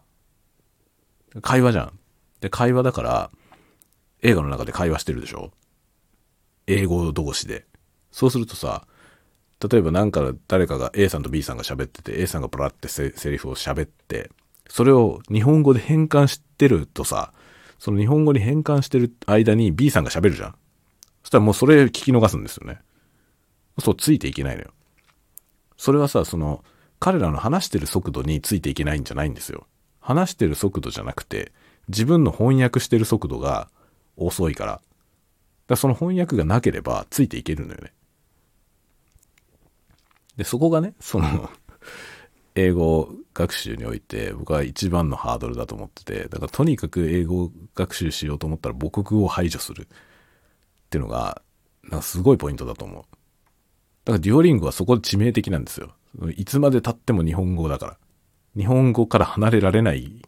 [1.41, 1.97] 会話じゃん。
[2.41, 3.31] で、会話だから、
[4.23, 5.51] 映画の中で会話してるでしょ？
[6.67, 7.65] 英語同士で。
[8.11, 8.85] そうするとさ、
[9.71, 14.29] 例えばなんか誰かが A さんと B さんが喋ってて、A さんがブラってセリフを喋って、
[14.67, 17.33] それを日本語で変換してるとさ、
[17.79, 20.55] その日本語に変換してる間に B さんが喋るじゃん。
[21.21, 22.79] そしたらもうそれ聞き逃すんですよね。
[23.79, 24.71] そう、ついていけないのよ。
[25.77, 26.63] それはさ、その、
[27.03, 29.67] 彼らの話してる速度についていけないんじゃないんですよ。
[29.99, 31.51] 話してる速度じゃなくて、
[31.89, 33.67] 自分の翻訳してる速度が
[34.15, 34.81] 遅いから。
[35.67, 37.91] だその翻訳がなければついていけるのよね。
[40.37, 41.49] で、そこがね、その
[42.55, 49.87] 英語学習において僕は一番のハードルだと思ってて、だからとにかく英語学習しようと思ったら母国語を排除するっ
[50.89, 51.41] ていうのが、
[51.83, 53.03] なんかすごいポイントだと思う。
[53.03, 55.93] だからデュオリングはそこで致命的なんですよ。
[56.35, 57.97] いつまで経っても日本語だから。
[58.55, 60.21] 日本語から離れられない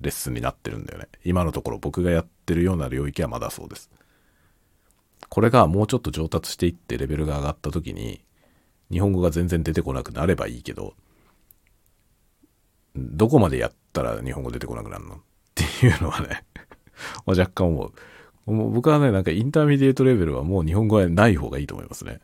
[0.00, 1.08] レッスンになってるんだよね。
[1.24, 3.90] 今のところ僕がやってるような領域はまだそうです。
[5.28, 8.24] これがもうちょっと上達していってレベルが上がった時に、
[8.90, 10.94] 日本語が全然出てこなくなればいいけど、
[12.96, 15.14] どこまでやったら日本語出てこなくなるの？
[15.14, 15.18] っ
[15.54, 16.44] ていうのはね
[17.24, 17.92] 若干思
[18.46, 18.52] う。
[18.52, 22.20] もう僕はね、なんか intermediate level はもう日本語はない方がいいと思いますね。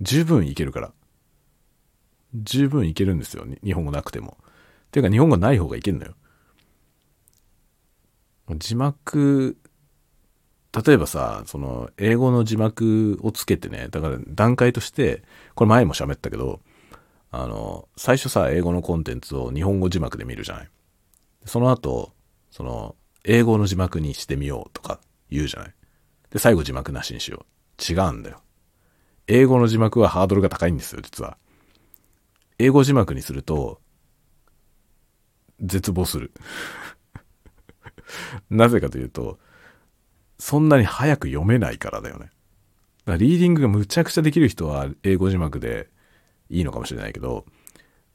[0.00, 0.92] 十分いけるから。
[2.42, 3.44] 十分いけるんですよ。
[3.64, 4.36] 日本語なくても。
[4.90, 6.14] ていうか日本語ない方がいけるのよ。
[8.56, 9.56] 字幕、
[10.72, 15.22] 例えばさ、その、英語の字幕をつけてね、だから段階として、
[15.54, 16.60] これ前も喋ったけど、
[17.30, 20.68] あの、最初さ、英語のコンテンツを日本語字幕で見るじゃない。
[21.44, 22.12] その後、
[22.50, 22.94] その、
[23.24, 25.74] 英語の字幕にしてみようとか言うじゃない。
[26.30, 27.92] で、最後字幕なしにしよう。
[27.92, 28.40] 違うんだよ。
[29.26, 31.36] 英語の字幕はハードルが高いんですよ、実は。
[32.58, 33.80] 英語字幕にすると、
[35.60, 36.32] 絶望する。
[38.50, 39.38] なぜかというと、
[40.38, 42.26] そんなに早く読めないからだよね。
[42.26, 42.32] だか
[43.12, 45.88] らリーディングがむちゃくちゃできる人は英語字幕で
[46.50, 47.46] いいのかもしれないけど、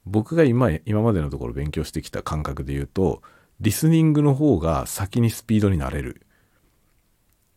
[0.04, 3.22] 僕が今、今までのところ勉強してきた感覚で言うと、
[3.60, 6.22] リスニングの方が先にスピードになれる。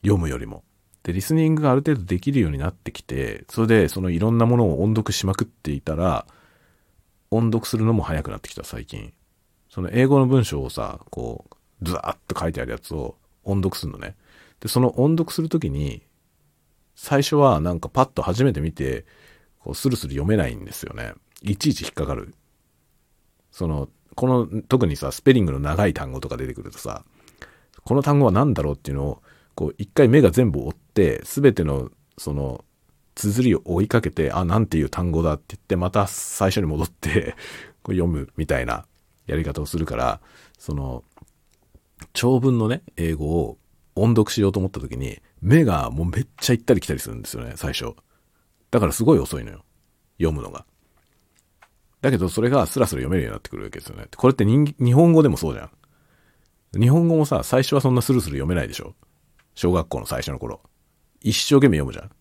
[0.03, 0.63] 読むよりも。
[1.01, 6.27] で、リスニングがある程度できるようになってきて、それでそのいろんなものを音読しまくっていたら、
[7.35, 9.13] 音読するのも早くなってきた最近。
[9.69, 11.45] その英語の文章をさ、こ
[11.81, 14.15] う、ずーっと書いてあるやつを音読するのね。
[14.59, 16.03] で、その音読するときに、
[16.95, 19.05] 最初はなんかパッと初めて見て、
[19.59, 21.13] こうスルスル読めないんですよね。
[21.41, 22.33] いちいち引っかかる。
[23.51, 27.03] その、この、特にさ、スペリングの長い単語とか出てくるとさ、
[27.83, 29.21] この単語は何だろうっていうのを、
[29.55, 32.63] こう、一回目が全部追って、すべての、その、
[33.15, 37.35] 綴りを追いかけて、あ、なんていう単語だって言って、また最初に戻って
[37.81, 38.85] こう読むみたいな
[39.25, 40.21] やり方をするから、
[40.59, 41.03] その、
[42.13, 43.57] 長文のね、英語を
[43.95, 47.93] 音読しようと思った時に、目がもうめっちゃ行ったり来たりするんですよね、最初。
[48.69, 49.63] だからすごい遅いのよ。
[50.17, 50.65] 読むのが。
[52.01, 54.07] だけどそれがスラスラ読めるようになってくるわけですよね。
[54.15, 55.65] これって日本語でもそうじゃ
[56.77, 56.79] ん。
[56.79, 58.93] 日本語もさ、最初はそんなスルスル読めないでしょ
[59.55, 60.61] 小学校の最初の頃。
[61.21, 62.11] 一生懸命読むじゃん。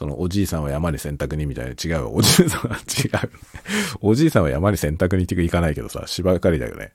[0.00, 2.16] そのおじいさんは山に洗濯にみたいな違う。
[2.16, 3.30] おじいさんは違う。
[4.00, 6.94] おじいさんは山に洗濯に行かないけどさ、芝刈りだよね。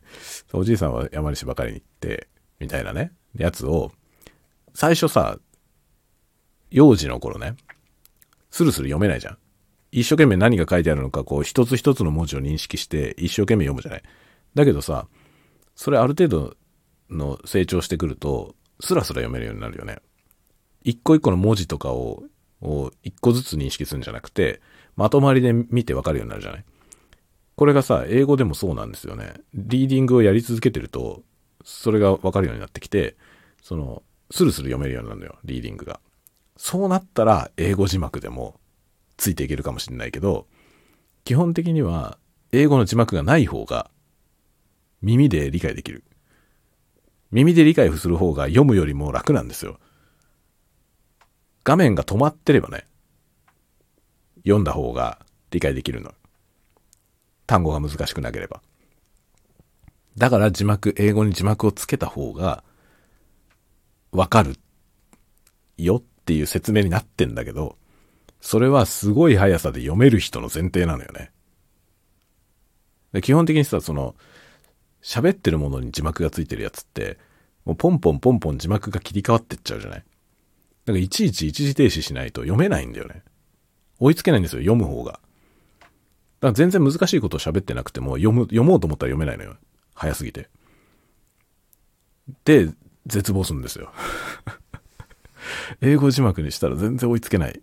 [0.53, 2.27] おじいさんは山に芝刈りに行って、
[2.59, 3.91] みたいなね、やつを、
[4.73, 5.37] 最初さ、
[6.71, 7.55] 幼児の頃ね、
[8.49, 9.37] スルスル読めないじゃん。
[9.91, 14.03] 一生懸命何が書いてあるのか、こう、一つ一つの文字を認識して、一生懸命読むじゃない。
[14.55, 15.07] だけどさ、
[15.75, 16.57] それある程度
[17.11, 19.99] の成長してくると、スラスラ読めるようになるよね。
[20.83, 22.23] 一個一個の文字とかを
[22.65, 24.61] を一個ずつ認識するんじゃなくて、
[24.95, 26.65] まとまりで見てわかるようになるじゃない？
[27.55, 29.33] これがさ、英語でもそうなんですよね。
[29.53, 31.23] リーディングをやり続けてると、
[31.63, 33.15] それがわかるようになってきて、
[33.61, 35.99] その、スルスル読めるようになるのよ、リーディングが。
[36.57, 38.59] そうなったら、英語字幕でも
[39.17, 40.47] ついていけるかもしれないけど、
[41.23, 42.17] 基本的には、
[42.51, 43.89] 英語の字幕がない方が、
[45.01, 46.03] 耳で理解できる。
[47.31, 49.79] 耳で理解する方が読むよりも楽なんですよ。
[51.65, 52.85] 画面が止まってればね、
[54.43, 56.13] 読んだ方が理解できるの。
[57.47, 58.61] 単語が難しくなければ。
[60.15, 62.63] だから字幕、英語に字幕をつけた方が、
[64.11, 64.57] わかる
[65.77, 67.77] よっていう説明になってんだけど、
[68.39, 71.31] それはすごい速さで読める人の前提なのよね。
[73.23, 74.15] 基本的にさ、その、
[75.01, 77.17] 喋ってるものに字幕がついてるやつって、
[77.65, 80.03] もうポンポンポンポン字幕が切り替わってっちゃうじゃない
[80.85, 83.23] だかいちいち一時停止しないと読めないんだよね。
[83.99, 85.13] 追いつけないんですよ、読む方が。
[85.13, 85.21] だか
[86.41, 89.57] ら全然難しいことを喋ってなくても読む、読もうと思ったら読めないのよ。
[89.95, 90.49] 早すぎて。
[92.43, 92.69] で、
[93.07, 93.91] 絶望するんですよ。
[95.81, 97.61] 英語字幕にしたら全然追いつけない。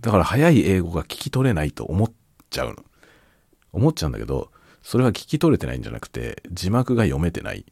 [0.00, 2.12] だから早い英語が聞き取れないと思っ
[2.50, 2.84] ちゃうの。
[3.72, 4.50] 思っちゃうんだけど、
[4.82, 7.64] それは聞き取れてないんじゃなくて、字幕が読めてない。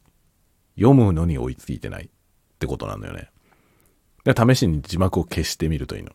[0.77, 2.09] 読むのに追いついてないっ
[2.59, 3.31] てことなんだよね。
[4.27, 6.11] 試しに字幕を消してみるといいの。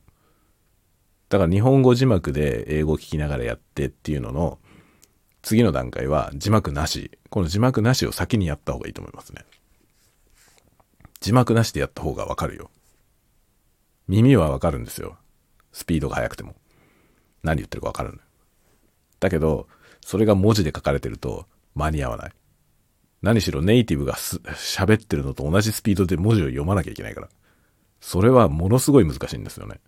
[1.29, 4.59] だから日本語字幕で英語を聞きながらやってっていうのの
[5.41, 7.11] 次の段階は字幕なし。
[7.29, 9.43] この字幕なしを先にやった方がいいと思いますね。
[11.19, 12.71] 字幕なしでやった方がわかるよ。
[14.07, 15.17] 耳はわかるんですよ。
[15.71, 16.55] スピードが速くても。
[17.43, 18.19] 何言ってるかわかるの。
[19.19, 19.67] だけど、
[20.01, 22.31] それが文字で書かれてると間に合わない。
[23.21, 27.29] 何しろネイティブが喋ってるのと同じスピードで文字を読まなきゃいけないから。
[28.05, 29.79] それはものすごい難しいんですよね。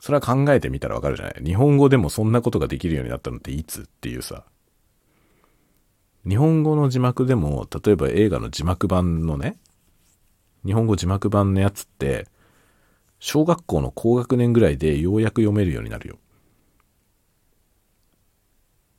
[0.00, 4.44] それは考えてみたらわかるじゃない日本語でもそんなことができるようになったのっていつっていうさ。
[6.28, 9.60] 日本語の字幕でも、例えば映画の字幕版のね、
[10.66, 12.26] 日本語字幕版のやつって、
[13.20, 16.18] 小学校の高学年ぐらいでようやく読めるようになるよ。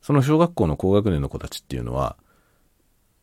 [0.01, 2.15] その小学校の高学年の子たちっていうのは、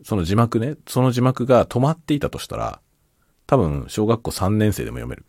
[0.05, 2.83] その字幕ね、その字幕が止まっていたとしたら、
[3.47, 5.25] 多分小学校3年生でも読める。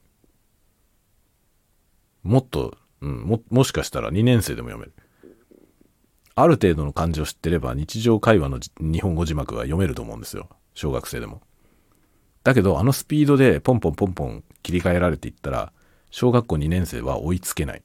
[2.23, 4.93] もっと、うん、も、もしかしたら2年生でも読める。
[6.35, 10.49] ある程度の漢字を知ってれば日常会話の日本語字幕は読めると思うんですよ。
[10.73, 11.41] 小学生でも。
[12.43, 15.73] だけど、あのスピードでポンポンポンポン切り替えられていったら、
[16.11, 17.83] 小学校2年生は追いつけない。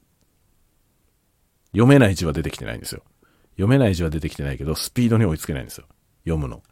[1.71, 3.03] 読めない字は出てきてないんですよ。
[3.51, 5.85] 読めない字は出てきてないけど、スピードに追いつけないんですよ。
[6.23, 6.63] 読むの。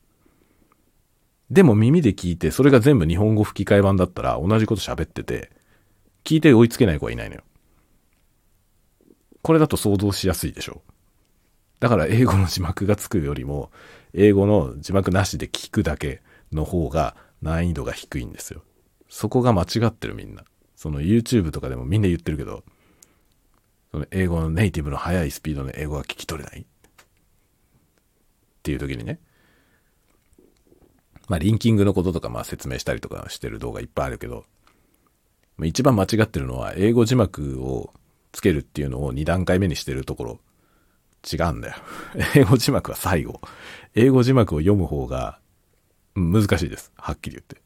[1.52, 5.52] でも耳で聞いて、それが全部日本語吹き替え版だったら同じこと喋ってて、
[6.24, 7.42] 聞いて追いつけない子はいないのよ。
[9.42, 10.82] これだと想像しやすいでしょ。
[11.82, 13.70] だから英語の字幕がつくよりも、
[14.14, 16.22] 英語の字幕なしで聞くだけ
[16.54, 18.64] の方が難易度が低いんですよ。
[19.10, 20.46] そこが間違ってるみんな。
[20.78, 22.64] その YouTube とかでもみんな言ってるけど、
[23.92, 26.66] その英語のネイティブの速いスピードの英語が聞き取れないっ
[28.64, 29.20] ていう時にね、
[31.32, 34.44] まあ、リンキングのこととかまあ説明したりとかしてる動画いっぱいあるけど、
[35.64, 37.94] 一番間違ってるのは、英語字幕を
[38.34, 40.40] つけるっていうのを2段階目にしてるところ、
[41.32, 41.76] 違うんだよ。
[42.36, 43.40] 英語字幕は最後。
[43.96, 45.40] 英語字幕を読む方が
[46.16, 46.92] 難しいです。
[46.98, 47.62] はっきり言って。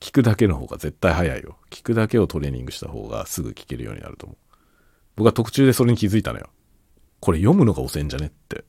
[0.00, 1.58] 聞くだけの方が絶対早いよ。
[1.70, 4.38] 聞くだけをトレーニングした方がすぐ聞けるようになると思う。
[5.14, 6.50] 僕は特注でそれに気づいたのよ。
[7.20, 8.64] これ読むのが遅いんじゃねって。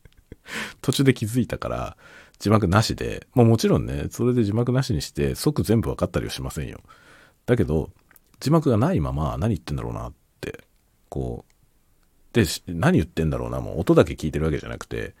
[0.82, 1.96] 途中で気づいたから、
[2.38, 6.80] 字幕なしで、まあもちろんね、それで字幕なしにして即全部分かったりはしませんよ。
[7.46, 7.90] だけど、
[8.40, 10.64] 字幕がないまま何言ってんだろうなって、
[11.08, 15.14] こう、で、何言ってんだろうな、もう音だけ聞いてるわけじゃなくて、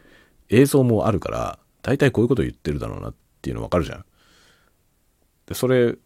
[0.50, 4.04] 映像もあるから、大体こういうこと言ってるだろうなっていうの分かるじゃん。
[5.46, 5.96] で、それ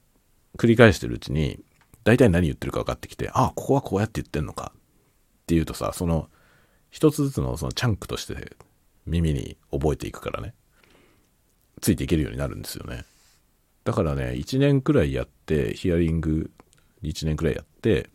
[0.56, 1.60] 繰り返してるうちに、
[2.04, 4.80] 大体何言ってるか分かってきて、ああ、ここはこうやって言ってんのかっ
[5.46, 6.28] ていうとさ、その、
[6.90, 8.56] 一つずつのそのチャンクとして
[9.06, 10.54] 耳に覚えていくからね。
[11.80, 13.04] ついていけるようになるんですよね。
[13.84, 16.50] だからね、1年くらいやって、ヒアリング
[17.02, 18.10] 1年くらいやって、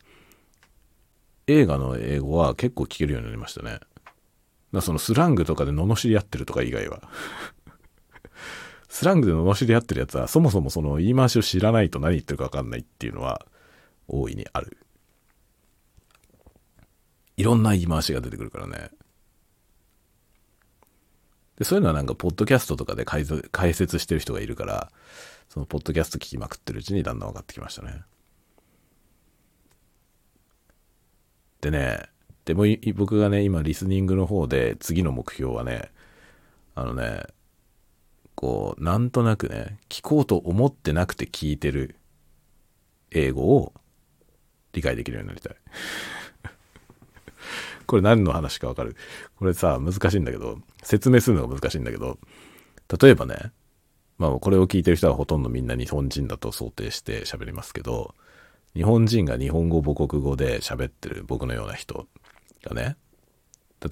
[1.46, 3.80] 映画の英語は結構聞けるようになりましたね。
[4.72, 7.02] だそのスラングとかで罵り合ってるとか以外は。
[8.88, 13.46] スラングで罵り合ってるやつはそもそもその言い回しを知らないと何言ってるかわかんないっていうのは
[14.08, 14.76] 大いにある。
[17.36, 18.90] いろんな言い回しが出てくるからね。
[21.58, 23.24] で、そういうのはなんか、ポッドキャストとかで解
[23.74, 24.90] 説してる人がいるから、
[25.48, 28.02] そのポッドキャスト聞きまくってるうちにだんだん分かってきましたね。
[31.60, 32.08] でね、
[32.44, 35.90] でも僕がね、今リスニングの方で次の目標はね、
[36.74, 37.24] あのね、
[38.34, 41.96] こう、なんとなくね、聞こうと思ってなくて聞いてる
[43.10, 43.72] 英語を
[44.72, 45.56] 理解できるようになりたい。
[47.86, 48.96] これ何の話かわかる？
[49.38, 52.18] これさ、難しいんだけど、説明するのが難しいんだけど、
[53.00, 53.52] 例えばね、
[54.18, 58.14] まあこれを聞いてる人はほとんどみんな日本人だと想定して喋りますけど、
[58.74, 62.06] 日本人が日本語母国語で喋ってる僕のような人
[62.64, 62.96] がね、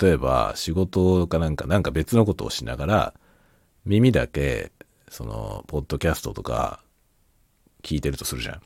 [0.00, 3.14] 例えば仕事かなんか、なんか別のことをしながら、
[3.84, 4.72] 耳だけ、
[5.10, 6.80] その、ポッドキャストとか
[7.82, 8.62] 聞いてるとするじゃん。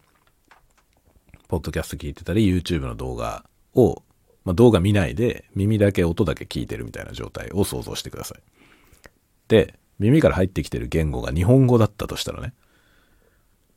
[1.49, 4.03] ポッドキャスト聞いてたり、YouTube の動画を
[4.49, 8.41] まあ、動画見ないで耳だけ音だけ聞いてるみたいな状態を想像してください。
[9.49, 12.55] で、耳から入ってきてる言語が日本語だったとしたらね、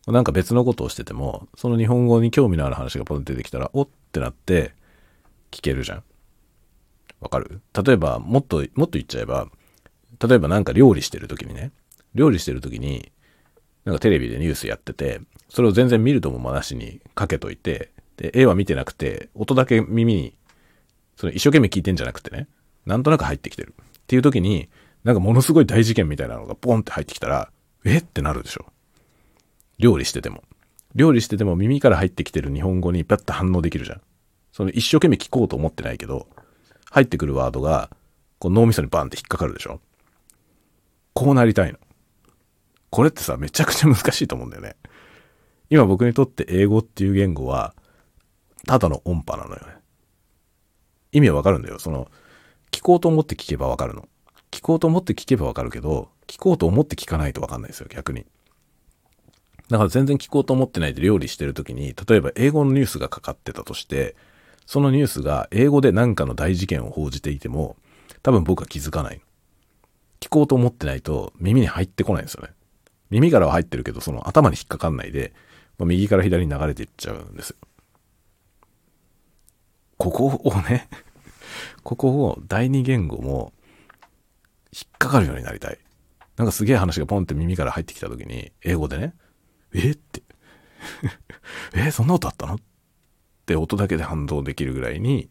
[0.08, 4.74] なんか別のことをしてても、その日本語に興味のある話がポンと出てきたら、おってなって
[5.52, 6.04] 聞けるじゃん。
[7.20, 7.60] わかる？
[7.74, 9.50] 例えば、もっと、もっと言っちゃえば、
[10.26, 11.74] 例えばなんか料理してる時にね、
[12.16, 13.12] 料理してる時に、
[13.84, 15.20] なんかテレビでニュースやってて、
[15.50, 20.34] それを全然見るともまなしにかけといて、で、絵は見てなくて、音だけ耳に
[21.16, 22.48] それ一生懸命聞いてんじゃなくてね、
[22.86, 23.76] なんとなく入ってきてる。
[23.78, 24.70] っていう時に、
[25.04, 27.52] なんかものすごい大事件みたいなのがポンって入ってきたら、
[27.86, 27.98] え？
[27.98, 28.66] ってなるでしょ。
[29.80, 30.44] 料理してても。
[30.94, 34.02] 料理してても耳から入ってきてる日本語にパッと反応できるじゃん。
[34.52, 36.28] その一生懸命聞こうと思ってないけど、
[36.90, 37.90] 入ってくるワードが、
[38.40, 39.80] こう脳みそにバンって引っかかるでしょ。
[41.14, 41.80] こうなりたいの。
[42.90, 44.76] これってさ、めちゃくちゃ難しいと思うんだよね。
[45.70, 47.74] 今僕にとって英語っていう言語は、
[48.68, 49.81] ただの音波なのよね。
[51.12, 51.80] 意味はわかるんだよ。
[51.80, 52.10] その、
[52.72, 54.08] 聞こうと思って聞けばわかるの。
[54.52, 58.26] 聞こうと思って聞けばわかるけど、聞こうと思って聞かないとわかんないですよ、逆に。
[59.70, 64.16] だから全然聞こうと思ってないで料理してる時に、例えば英語のニュースがかかってたとして、
[64.66, 67.76] そのニュースが英語で何かの大事件を報じていても、
[68.24, 69.22] 多分僕は気づかない。
[70.20, 72.50] 聞こうと思ってないと耳に入ってこないんですよね。
[73.10, 75.34] 耳からは入ってるけど、その頭に引っかかんないで、
[75.78, 77.56] ま、右から左に流れていっちゃうんですよ。
[80.02, 80.90] ここをね
[81.84, 83.54] ここを第二言語も
[84.74, 85.78] 引っかかるようになりたい。
[86.38, 89.14] なんかすげえ話がポンって耳から入ってきた時に、英語でね、
[89.74, 90.24] えって。
[91.76, 92.56] え、そんなことあったの？
[92.56, 92.58] っ
[93.46, 95.30] て音だけで反応できるぐらいに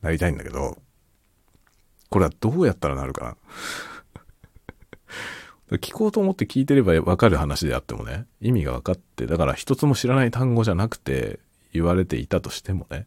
[0.00, 0.78] なりたいんだけど、
[2.08, 3.36] これはどうやったらなるか
[5.70, 5.76] な？
[5.78, 11.40] 聞こうと思って聞いてればわかる話であってもね、意味が分かって、だから一つも知らない単語じゃなくて
[11.74, 13.06] 言われていたとしてもね、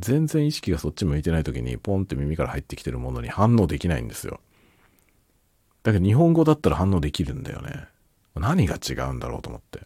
[0.00, 4.40] 全然意識がそっち向いてない時にポンって耳から入ってきてるものに反応できないんですよ。
[5.82, 7.86] だけど日本語だったら反応できるんだよね。
[8.34, 9.80] 何が違うんだろうと思って。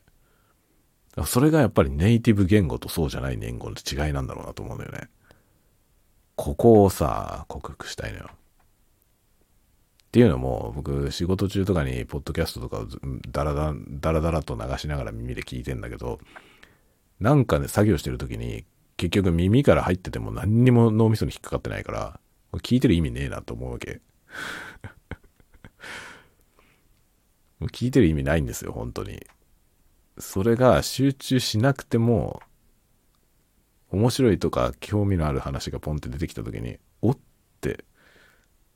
[1.26, 5.08] それがやっぱりネイティブ言語とそうじゃない言語の違いなんだろうなと思うんだよね。
[6.36, 8.30] ここをさ、克服したいのよ。
[8.32, 8.36] っ
[10.10, 12.86] ていうのも、僕、仕事中とかに、ポッドキャストとかを
[13.28, 16.18] ダラダラ、ダラダラと流しながら耳で聞いてんだけど、
[17.20, 18.64] なんかね、作業してる時に、
[18.96, 22.20] 結局耳から入ってても何にも脳みそに引っかかってないから、
[22.60, 24.00] 聞いてる意味ねえなと思うわけ。
[27.72, 29.24] 聞いてる意味ないんですよ、本当に。
[30.18, 32.40] それが集中しなくても、
[33.90, 37.18] 面白いとか興味のある話がポンって出てきた時に、おっ
[37.60, 37.84] て、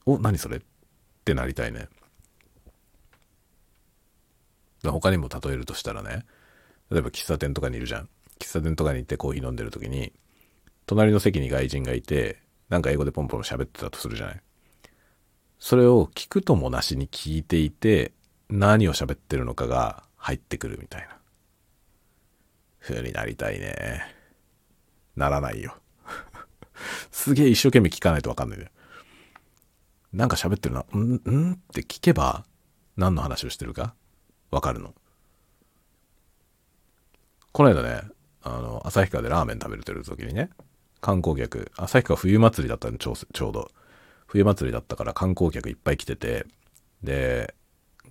[0.07, 0.57] お、何それ？
[0.59, 0.61] っ
[1.25, 1.89] てなりたいね。
[4.85, 6.25] 他にも例えるとしたらね、
[6.91, 8.09] 例えば喫茶店とかにいるじゃん。
[8.39, 10.13] 喫茶店とかに行ってコーヒー飲んでる時に、
[10.87, 14.41] 隣の席に外人がいて、なんか英語でポンポン喋ってたとするじゃない。
[15.59, 18.13] それを聞くともなしに聞いていて、
[18.49, 21.19] 何を喋ってるのかが入ってくるみたいな。
[22.81, 24.03] 風になりたいね。
[25.17, 25.77] ならないよ。
[27.11, 28.71] すげえ一生懸命聞かないとわかんないね。
[30.13, 30.87] なんか喋ってるな。
[30.95, 32.47] んんって聞けば
[32.97, 33.95] 何の話をしてるか
[34.51, 34.95] わかるの。
[37.53, 38.03] この間ね、
[38.43, 40.51] あの、旭川でラーメン食べてる時にね、
[41.01, 43.71] 観光客、旭川冬祭りだったんでちょちょうど。
[44.27, 46.47] 冬祭りだったから観光客いっぱい来てて、
[47.03, 47.55] で、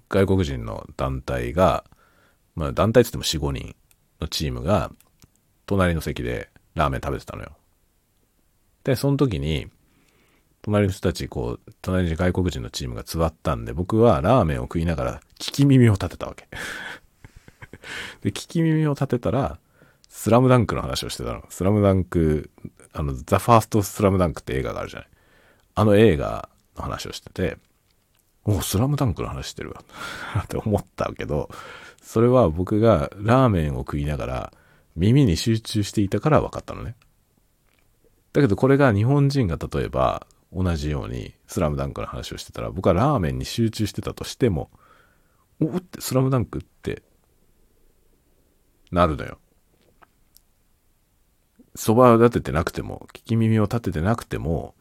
[0.09, 1.83] 外国人の団体が、
[2.55, 3.75] まあ団体つっても4、5人
[4.19, 4.91] のチームが、
[5.65, 7.51] 隣の席でラーメン食べてたのよ。
[8.83, 9.67] で、その時に、
[10.63, 16.47] 隣の人たち、こう、隣に外国人のチームが座ったんで、僕はラーメンを食いながら聞き耳を立てたわけ。
[18.21, 19.59] で、聞き耳を立てたら、
[20.07, 21.43] スラムダンクの話をしてたの。
[21.49, 22.49] スラムダンク、
[22.93, 25.09] あの、ザ・ファースト・スラムダンクって映画があるじゃない。
[25.75, 27.57] あの映画の話をしてて、
[28.43, 29.83] おスラムダンクの話してるわ。
[30.43, 31.49] って思ったけど、
[32.01, 34.53] それは僕がラーメンを食いながら
[34.95, 36.95] 耳に集中していたから分かったのね。
[38.31, 44.71] だけどこれが日本人が例えば同じようにスラムダンクの話をしてたら僕はラーメンに集中してたとしても、
[45.59, 47.03] おってスラムダンクって
[48.91, 49.37] なるのよ。
[51.77, 54.73] そばを立ててなくても、聞き耳を立ててなくても、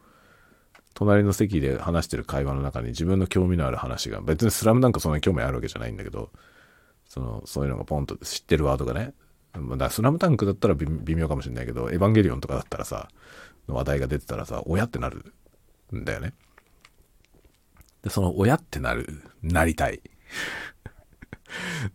[0.95, 6.31] 隣の席で話してる会話の中に自分の興味のある話が、別にスラムダンクそんなに興味あるわけじゃないんだけど、
[7.07, 9.13] その、そういうのがポンと知ってるワードがね、
[9.53, 13.09] まあ、スラムダンクだったら微妙かもしれないけど、エヴァンゲリオンとかだったらさ、
[13.67, 15.33] の話題が出てたらさ、親ってなる
[15.95, 16.33] んだよね。
[18.01, 20.01] で、その親ってなる、なりたい。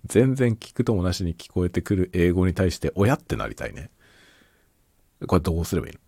[0.06, 3.90] 全然聞くともなしに聞こえてくる英語に対して親ってなりたいね。
[5.26, 6.00] これどうすればいいの？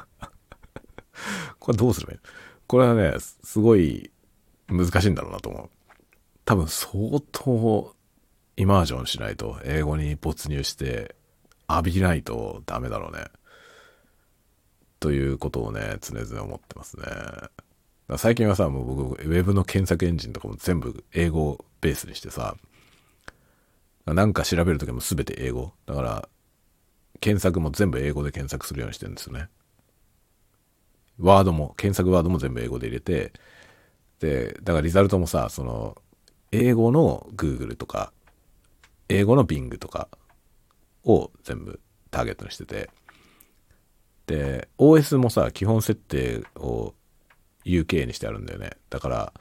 [1.58, 2.24] これどうすればいいの？
[2.66, 4.10] これはね、すごい
[4.68, 5.70] 難しいんだろうなと思う。
[6.44, 7.94] 多分相当
[8.56, 11.16] イマージョンしないと、英語に没入して
[11.68, 13.26] 浴びないとダメだろうね。
[14.98, 17.04] ということをね、常々思ってますね。
[18.18, 22.56] 最近はさ、もう僕、ウェブの検索エンジンとかも全部英語ベースにしてさ、
[24.06, 25.72] なんか調べるときも全て英語。
[25.86, 26.28] だから、
[27.20, 29.48] 検索も全部英語で検索するようにしてるんですよね。
[31.18, 33.32] ワードも、検索ワードも全部英語で入れて、
[34.20, 35.96] で、だからリザルトもさ、その、
[36.52, 38.12] 英語の Google とか、
[39.08, 40.08] 英語の Bing とか
[41.04, 42.90] を全部ターゲットにしてて、
[44.26, 46.94] で、OS もさ、基本設定を
[47.64, 48.70] UK にしてあるんだよね。
[48.90, 49.32] だから、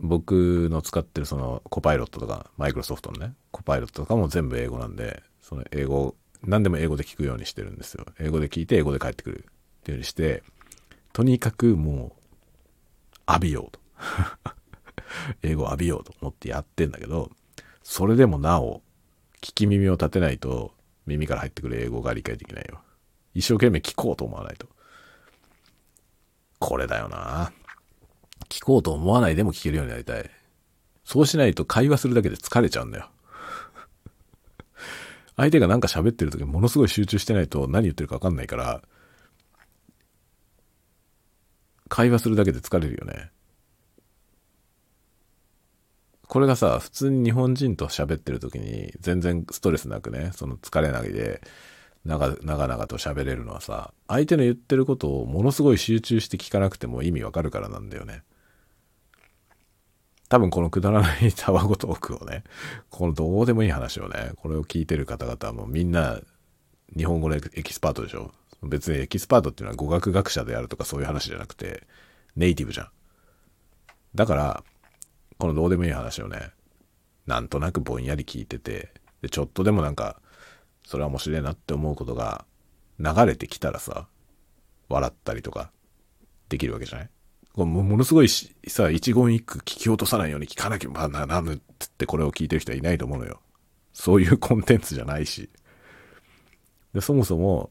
[0.00, 8.06] 僕の使ってるそのコパイロットとか、マイクロソフトのね、コパイロットとかも全部英語なんで、その英語、何でも英語で聞くようにしてるんですよ。
[8.18, 9.42] 英語で聞いて英語で返ってくるっ
[9.84, 10.42] ていうようにして、
[11.12, 12.22] とにかくもう、
[13.28, 13.80] 浴びようと。
[15.42, 17.30] 英語を浴びようと思ってやってんだけど、
[17.82, 18.82] それでもなお、
[19.40, 20.74] 聞き耳を立てないと
[21.06, 22.80] 耳から入ってくる英語が理解できないよ。
[23.34, 24.68] 一生懸命聞こうと思わないと。
[26.58, 27.52] これだよな。
[28.48, 30.30] 聞こうと思わないでも聞けるようになりたい。
[31.04, 33.08] そうしないと会話するだけで疲れちゃうんだよ。
[35.36, 38.82] 相手がなんか喋ってる時ものすごい集中してないと何言ってるか分かんないから、
[41.88, 43.30] 会話するだけで疲れるよね。
[46.26, 51.42] これがさ、普通に日本人と喋ってる時に全然ストレスなくね、その疲れないで、
[52.04, 58.22] 長々と喋れるのはさ、相手の言ってることをものすごい集中して聞かなくても意味わかるからなんだよね。
[60.32, 62.42] 多分このくだらないタワゴトークをね、
[62.88, 66.20] このどうでもいい話をね、これを聞いてる方々はもうみんな
[66.96, 68.32] 日本語のエキスパートでしょ？
[68.62, 71.86] 別にエキスパートっていうのは語学学者であるとかそういう話じゃなくて、
[72.34, 72.88] ネイティブじゃん。
[74.14, 74.64] だから、
[75.36, 76.52] このどうでもいい話をね、
[77.26, 78.88] なんとなくぼんやり聞いてて、
[79.20, 80.18] で、ちょっとでもなんか、
[80.86, 82.46] それは面白いなって思うことが
[82.98, 84.08] 流れてきたらさ、
[84.88, 85.70] 笑ったりとか
[86.48, 87.10] できるわけじゃない？
[87.54, 91.58] もものすごいさ、一言一句聞き落とさないように聞かなきゃまあならぬっ
[91.98, 93.40] てこれを聞いてる人はいないと思うのよ。
[93.92, 95.50] そういうコンテンツじゃないし。
[96.94, 97.70] で、そもそも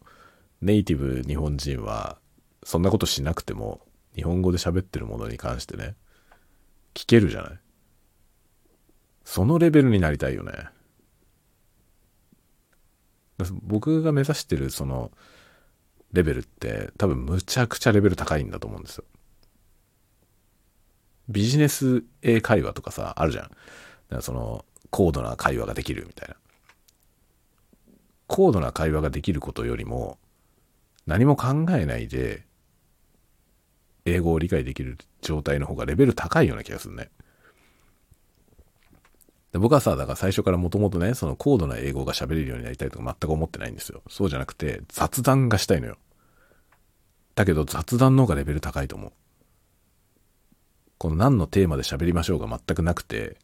[0.61, 2.19] ネイティブ日本人は
[2.63, 3.82] そんなことしなくても
[4.15, 5.95] 日本語で喋ってるものに関してね、
[6.93, 7.59] 聞けるじゃない？
[9.23, 10.51] そのレベルになりたいよね。
[13.63, 15.09] 僕が目指してるその
[16.13, 19.05] レベルって多分むちゃくちゃレベル高いんだと思うんですよ。
[21.32, 23.43] ビジネス英会話とかさ、あるじゃん。
[23.45, 23.55] だか
[24.09, 26.36] らその高度な会話ができるみたいな。
[28.27, 30.17] 高度な会話ができることよりも
[31.05, 32.45] 何も考えないで
[34.05, 37.09] 英語を理解できる状態の方がレベル高いような気がするね。
[39.51, 44.01] で僕はさ、だから最初からもともとね、その高度な英語が喋れるようになりたいとか全く思ってないんですよ。
[44.07, 45.97] そうじゃなくて雑談がしたいのよ。
[47.36, 49.11] だけど雑談の方がレベル高いと思う。
[51.02, 53.39] この何のテーマで喋りましょうが全くなくて、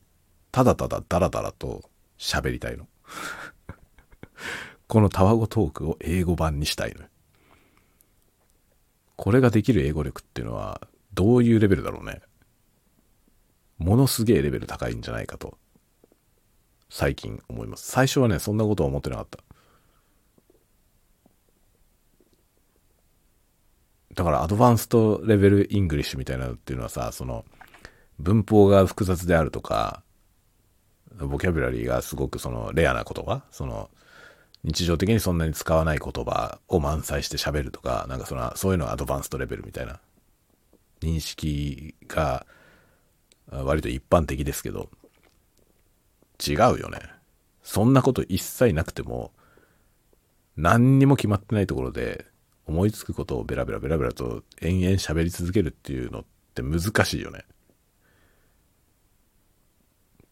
[0.51, 1.89] ただただダラダラと
[2.20, 2.88] 喋りたいの。
[4.86, 7.08] このタワゴトークを英語版にしたいの。
[9.16, 12.22] これができる英語力っていうのはどういうレベルだろうね。
[13.80, 15.58] ものすげえレベル高いんじゃないかと、
[16.91, 17.89] 最近思います。
[17.89, 19.39] 最初はね、そんなことは思ってなかった。
[24.18, 27.45] だから advanced level English みたいなのっていうのはさ、その
[28.18, 30.01] 文法が複雑であるとか、
[31.20, 33.91] ボキャブラリーがすごくそのレアな言葉、その
[34.63, 39.99] 日常的にそんなに使わない言葉を満載して喋るとか、なんかその、そういうのはアドバンストレベルみたいな
[40.99, 42.47] 認識が
[43.51, 44.89] 割と一般的ですけど、
[46.45, 47.01] 違うよね。
[47.61, 49.32] そんなこと一切なくても、
[50.55, 52.26] 何にも決まってないところで
[52.68, 57.45] 思いつくことをベラベラベラベラと延々喋り続けるっていうのって難しいよね。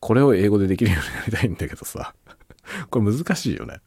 [0.01, 2.13] これを英語でできるようになりたいんだけどさ。
[2.91, 3.79] これ難しいよね。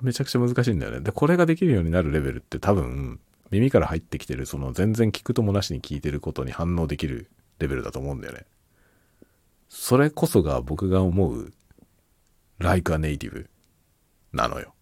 [0.00, 1.00] めちゃくちゃ難しいんだよね。
[1.00, 8.46] で、これができるようになるレベルって多分、耳から入ってきてる、その全然聞くともなしに聞いてることに反応できるレベルだと思うんだよね。
[9.68, 11.52] それこそが僕が思う、
[12.58, 13.46] like a native
[14.32, 14.74] なのよ。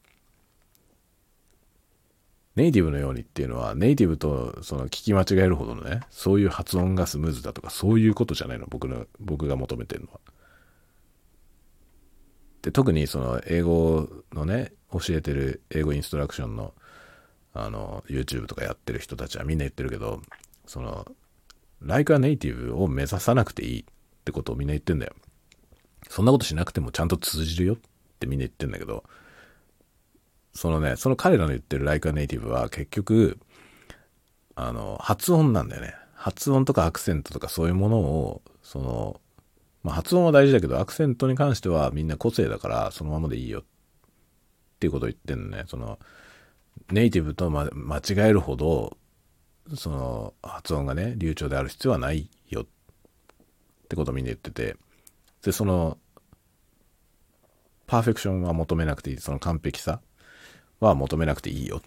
[2.58, 10.20] ネイティブのようにっていうのは、ネイティブとその聞き間違えるほどのね、そういう発音がスムーズだとか、そういうことじゃないの、僕の、僕が求めてるのは。
[12.62, 16.74] で、特にその英語のね、教えてる英語インストラクションの
[17.54, 20.20] あの YouTube とかやってる人たちはみんな言ってるけど
[20.66, 21.06] その
[21.82, 23.84] Like a Native を目指さなくていいっ
[24.24, 25.14] てことをみんな言ってんだよ
[26.08, 27.76] そんなことしなくてもちゃんと通じるよっ
[28.20, 29.02] てみんな言ってんだけど
[30.58, 33.38] そのねその彼らの言ってる Like a Native は結局
[34.54, 35.94] あの発音なんだよね。
[36.14, 39.20] 発音とかアクセントとかそういうものをその
[39.84, 43.62] まあ、発音は大事だけどアクセントに関してはみんな個性だからそのままでいいよ
[44.78, 45.64] っていうことを言ってんのね。
[45.66, 45.98] その、
[46.92, 48.00] ネイティブと、ま、間違
[48.30, 48.96] えるほど、
[49.74, 52.66] その、発音がね、流暢である必要はないよっ
[53.88, 54.76] てことをみんな言ってて、
[55.42, 55.98] で、その、
[57.88, 60.00] perfection は求めなくていい、その完璧さ。
[60.80, 61.80] は求めなくていいよっ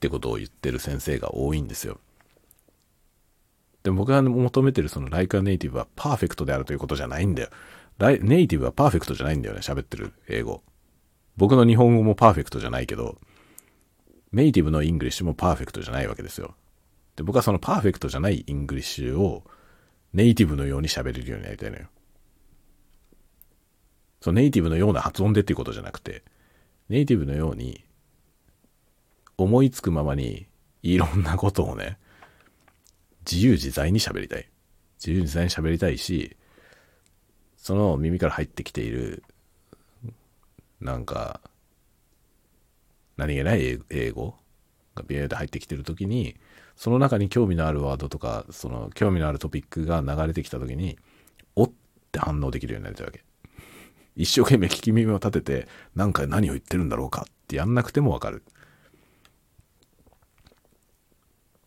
[0.00, 1.98] てことを言ってる先生が多いんですよ。
[3.82, 7.50] で僕が求めてるその like a native はパーフェクトであるということじゃないんだよ。
[7.98, 10.62] ネイティブはパーフェクトじゃないんだよね、喋ってる英語。
[11.36, 13.18] 僕の日本語もパーフェクトじゃないけど、
[14.32, 16.54] ネイティブの English もパーフェクトじゃないわけですよ。
[17.14, 19.44] で、僕はそのパーフェクトじゃない English を
[20.12, 21.86] ネイティブのように喋れるようになりたいのよ。
[24.20, 26.24] そのネイティブのような発音でっていうことじゃなくて、
[26.88, 27.84] ネイティブのように、
[29.38, 30.46] 思いつくままに
[30.82, 31.98] いろんなことをね、
[33.30, 34.48] 自由自在に喋りたい。
[34.98, 36.36] 自由自在に喋りたいし、
[37.56, 39.22] その耳から入ってきている、
[40.80, 41.40] なんか、
[43.16, 44.36] 何気ない英語
[44.94, 46.36] がビューで入ってきてる時に、
[46.76, 50.98] その中に興味のあるワードとか、その興味のあるトピックが流れてきた時に、
[51.56, 51.72] おっ
[52.12, 53.24] て反応できるようになりたいわけ。
[54.14, 58.42] 一生懸命聞き耳を立てて、なんか何を言ってるんだろうかってやんなくてもわかる。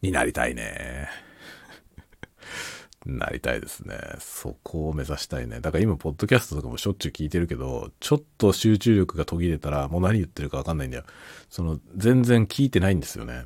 [0.02, 1.10] になりたいね。
[3.06, 3.98] なりたいですね。
[4.20, 5.62] そこを目指したいね。
[5.62, 11.04] だから今、ポッドキャストとかもしょっちゅう聞いてるけど、ちょっと集中力が途切れたら、もう何言ってるかわかんないんだよ。
[11.50, 13.46] その、全然聞いてないんですよね。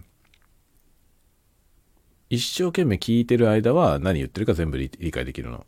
[2.29, 5.65] 一生懸命聞いてる間は何言ってるか全部理解できるの。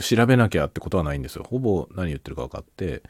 [0.00, 1.44] 調べなきゃってことはないんですよ。
[1.44, 3.02] ほぼ何言ってるか分かって、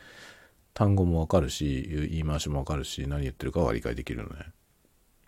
[0.75, 4.53] 単語もわかるし、言い回しもわかるし、何言ってるかは理解できるのね。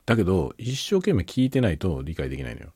[0.07, 2.73] だけど、一生懸命聞いてないと理解できないのよ。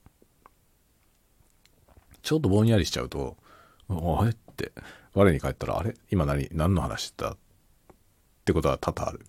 [2.22, 3.36] ちょっとぼんやりしちゃうと、
[3.88, 4.72] あれって、
[5.14, 5.94] 我に返ったら、あれ？
[6.10, 7.36] 今何、何の話だっ
[8.44, 9.24] てことは多々ある。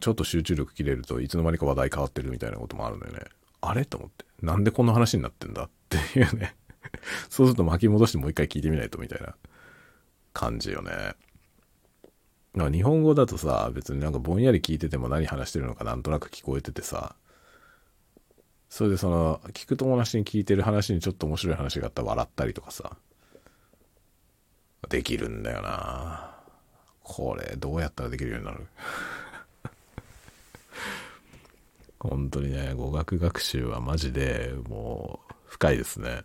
[0.00, 3.20] ちょっと集中力切れるといつの間にか話題変わってるみたいなこともあるんだよね。
[3.60, 3.84] あれ？
[3.84, 4.24] と思って。
[4.40, 6.54] なんでこんな話になってんだっていうね
[7.28, 9.34] そうすると巻き戻してもう一回聞いてみないとみたいな
[10.32, 10.90] 感じよね。
[12.54, 17.16] なんか日本語だとさ、別になんかぼんやり聞いてても何話してるのかなんとなく聞こえててさ、
[18.68, 22.96] それでその、聞く友達に聞いてる話にちょっと面白い話があったら笑ったりとかさ、
[24.88, 26.30] できるんだよな
[27.02, 28.66] これ、どうやったらできるようになる？
[31.98, 36.22] 本当にね、語学学習はマジでもう深いですね。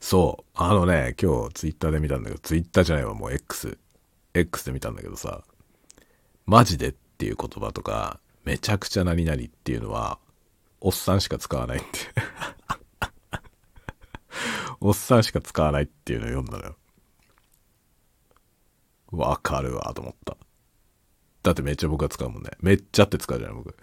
[0.00, 0.50] そう。
[0.54, 3.78] あのね、今日ツイッターで見たんだけど、ツイッターじゃないわ、もう X。
[4.34, 5.42] X で見たんだけどさ、
[6.46, 10.18] マジでっていう言葉とか、めちゃくちゃ何々っていうのは、
[10.80, 11.86] おっさんしか使わないって
[14.80, 16.76] おっさんしか使わないっていうのを読んだのよ。
[19.12, 20.36] わかるわ、と思った。
[21.42, 22.50] だってめっちゃ僕は使うもんね。
[22.60, 23.76] めっちゃって使うじゃん、僕。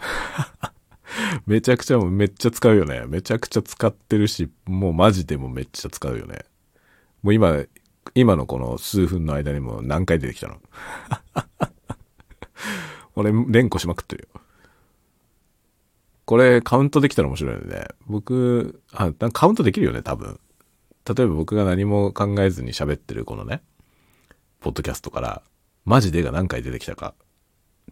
[1.46, 3.04] めちゃくちゃ、めっちゃ使うよね。
[3.08, 6.46] めちゃくちゃ使ってるし、もうマジでもめっちゃ使うよね。
[7.24, 7.64] もう今、
[8.16, 10.62] 今のこの数分の間にも何回出てきたの。
[13.16, 14.42] 俺、連呼しまくってるよ。
[16.26, 17.88] これ、カウントできたら面白いよね。
[18.06, 20.40] 僕、あ、カウントできるよね、多分。
[21.16, 23.62] 例えば僕が何も考えずに喋ってるこのね、
[24.60, 25.42] ポッドキャストから、
[25.86, 27.14] マジでが何回出てきたか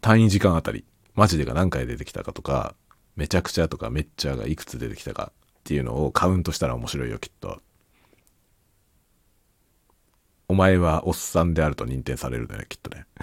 [0.01, 2.75] 単位時間あたり、マジでが何回出てきたかとか、
[3.15, 7.61] めちゃくちゃとかめっちゃがいくつ出てきたかっていうのをカウントしたら面白いよ、きっと。
[10.47, 13.05] お前はおっさんであると認定されるんだね、きっとね。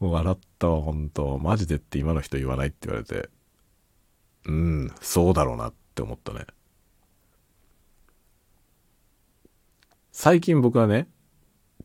[0.00, 3.28] もう笑ったわ、本当マジでって今の人言わないって言われて。
[4.46, 6.46] うん、そうだろうなって思ったね。
[10.12, 11.08] 最近僕はね、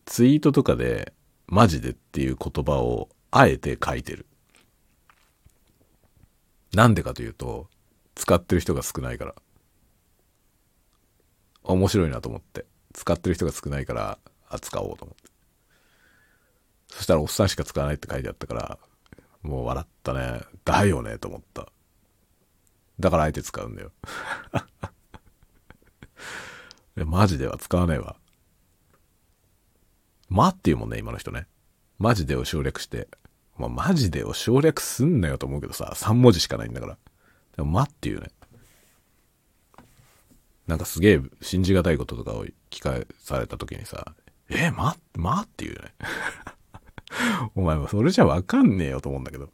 [0.06, 1.14] ツイートとかで、
[1.48, 4.28] マジでっていう言葉をあえて書いてる。
[6.74, 7.68] なんでかというと、
[8.16, 9.36] 使ってる人が少ないから。
[11.64, 12.66] 面白いなと思って。
[12.94, 15.30] 使ってる人が少ないから、あ、使おうと思って。
[16.90, 18.80] そしたらおっさんしか使わないって書いてあったから、
[19.42, 20.42] もう笑ったね。
[20.66, 21.72] だよねと思った。
[23.00, 23.92] だからあえて使うんだよ。
[27.06, 28.18] マジでは使わないわ。
[30.28, 31.48] まっていうもんね、今の人ね。
[31.98, 33.08] マジでを省略して。
[33.60, 36.98] まあ、マジでを省略すんなよと思うけどさ、3文字しかないんだから。
[37.58, 38.30] でも、まっていうね。
[40.66, 44.14] なんかすげえ信じがたいこととかを聞かされた時にさ、
[44.50, 45.94] え、ま、まっていうね。
[47.54, 49.50] お前もそれじゃわかんねえよと思うんだけど。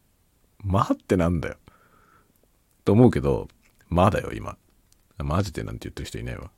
[0.63, 1.57] まってなんだよ。
[2.83, 3.47] と思うけど、
[3.89, 4.57] まだよ、今。
[5.17, 6.51] マジでなんて言ってる人いないわ。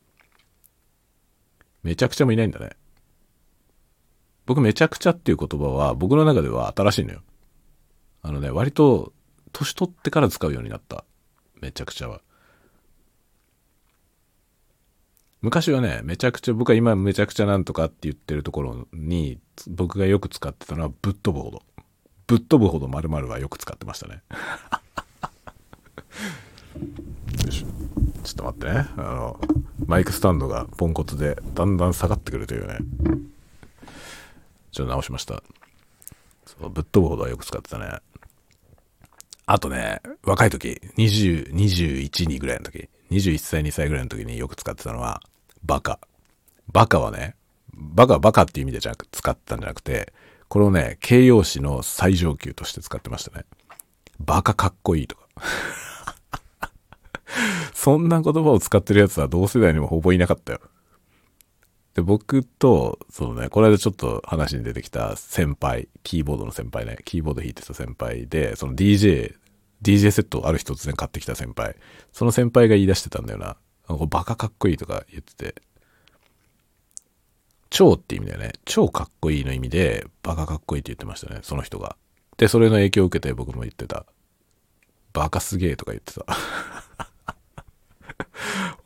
[1.84, 2.72] めちゃくちゃもいないんだね。
[4.46, 7.22] 僕めちゃくちゃっていう言葉は僕の中では新しいのよ。
[8.28, 9.14] あのね、割と
[9.54, 11.06] 年取ってから使うようになった。
[11.62, 12.20] めちゃくちゃは。
[15.42, 21.64] 昔はね、めちゃくちゃ、僕は今めちゃくちゃなんとかって言ってるところに、僕がよく使ってたのはぶっ飛ぶほど。
[22.28, 24.22] ぶっ飛ぶほど〇〇はよく使ってましたね。
[27.46, 27.64] よし。
[28.26, 28.90] ちょっと待ってね。
[28.98, 29.40] あの、
[29.86, 32.80] マイクスタンドがポンコツでだんだん下がってくるというね。
[34.74, 35.42] ちょっと直しました。
[36.46, 38.00] そう、ぶっ飛ぶほどはよく使ってたね。
[39.50, 45.22] あとね、若い時、20、21、2ぐらいの時、21歳、2歳ぐらいの時によく使ってたのは、
[45.64, 46.00] バカ。
[46.74, 47.34] バカはね、
[47.74, 50.12] バカはバカっていう意味でじゃなく使ったんじゃなくて、
[50.50, 53.46] これをね、形容詞の最上級として使ってましたね。
[54.20, 55.24] バカかっこいいとか。
[57.74, 60.60] そんな言葉を使ってるやつは同世代にもほぼいなかったよ。
[61.98, 69.34] で、僕と、そのね、この間ちょっと話に出てきた先輩、キーボードの先輩ね、キーボード弾いてた先輩で、その DJ、
[69.82, 71.76] DJ セットをある日突然買ってきた先輩。
[72.14, 73.58] その先輩が言い出してたんだよな。
[74.10, 75.56] バカかっこいいとか言ってて。
[77.72, 78.54] 超って意味だよね。
[78.66, 81.98] 超かっこいいの意味で、バカかっこいいって言ってましたね、その人が。
[82.38, 84.06] で、それの影響を受けて僕も言ってた。
[85.14, 86.26] バカすげえとか言ってた。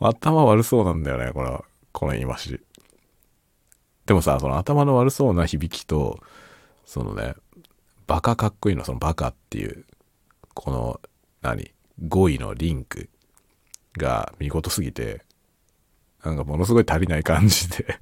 [0.00, 2.58] 頭悪そうなんだよね、この、この言い回し。
[4.12, 6.20] でもさ、その頭の悪そうな響きと、
[6.84, 7.34] そのね、
[8.06, 9.86] バカかっこいいの、そのバカっていう、
[10.52, 11.00] この、
[11.40, 11.72] 何
[12.06, 13.08] 語彙のリンク
[13.96, 15.24] が見事すぎて、
[16.22, 17.98] なんかものすごい足りない感じで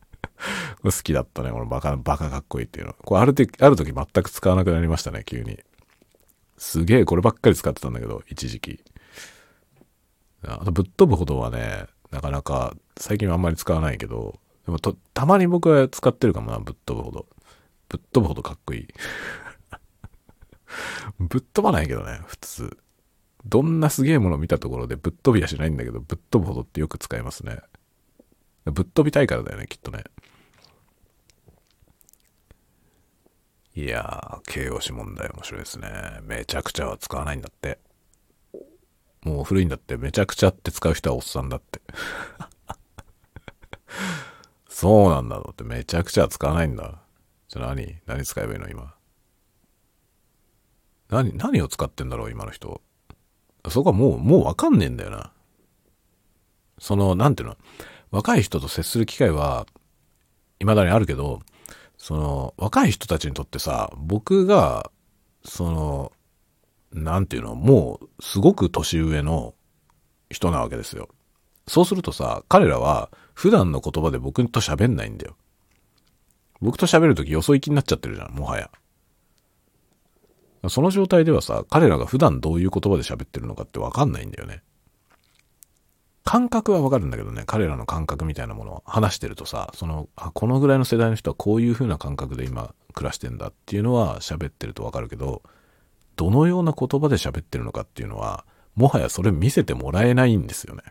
[0.84, 2.92] 好きだったね、このバカ、バカかっこいいっていうの。
[2.92, 5.58] これある時、ある時全く使わなくなりましたね、急に。
[6.58, 8.84] すげえこればっかり使ってたんだけど、一時期。
[10.42, 17.26] あと、ぶっ飛ぶほどはね、なかなか、最近はあんまり使わないけど、でもと、たまに僕は使ってるかもな、ぶっ飛ぶほど。
[17.88, 18.88] ぶっ飛ぶほどかっこいい。
[21.18, 22.76] ぶっ飛ばないけどね、普通。
[23.44, 27.60] どんなすげえもの見たところでぶっ飛びはしないんだけど、ぶっ飛ぶほどってよく使いますね。
[28.64, 30.02] ぶっ飛びたいからだよね、きっとね。
[33.76, 35.90] いやー、形容詞問題面白いですね。
[36.22, 37.78] めちゃくちゃは使わないんだって。
[39.22, 41.80] もう古いんだって、めちゃくちゃって使う人はおっさんだって。
[44.78, 47.00] そうなんだろうって、めちゃくちゃ使わないんだ。
[47.48, 47.96] じゃあ何？
[48.04, 48.94] 何使えばいいの今？
[51.08, 52.82] 何、何を使ってんだろう今の人？
[53.70, 55.32] そこはもう、もうわかんねえんだよな。
[56.78, 57.56] その、なんていうの？
[58.10, 59.64] 若い人と接する機会は、
[60.60, 61.40] 未だにあるけど、
[61.96, 64.90] その、若い人たちにとってさ、僕が、
[65.42, 66.12] その、
[66.92, 69.54] なんていうの、もう、すごく年上の
[70.28, 71.08] 人なわけですよ。
[71.66, 75.36] そうするとさ、彼らは、普段の言葉で僕と喋んないんだよ。
[76.62, 78.70] 僕と喋るときよそ行きになっちゃってるじゃん、もはや。
[80.70, 84.62] その状態ではさ、彼らが普段どういう言葉で喋ってるのかってわかんないんだよね。
[86.24, 95.42] 感覚はわかるんだけどね、彼らの感覚みたいなものを話してるとさ、その、あ、このぐらいの世代の人はこういう風な感覚で今暮らしてんだっていうのは喋ってるとわかるけど、
[96.16, 100.82] どのような言葉で喋ってるのかっていうのは、もはやそれ見せてもらえないんですよね。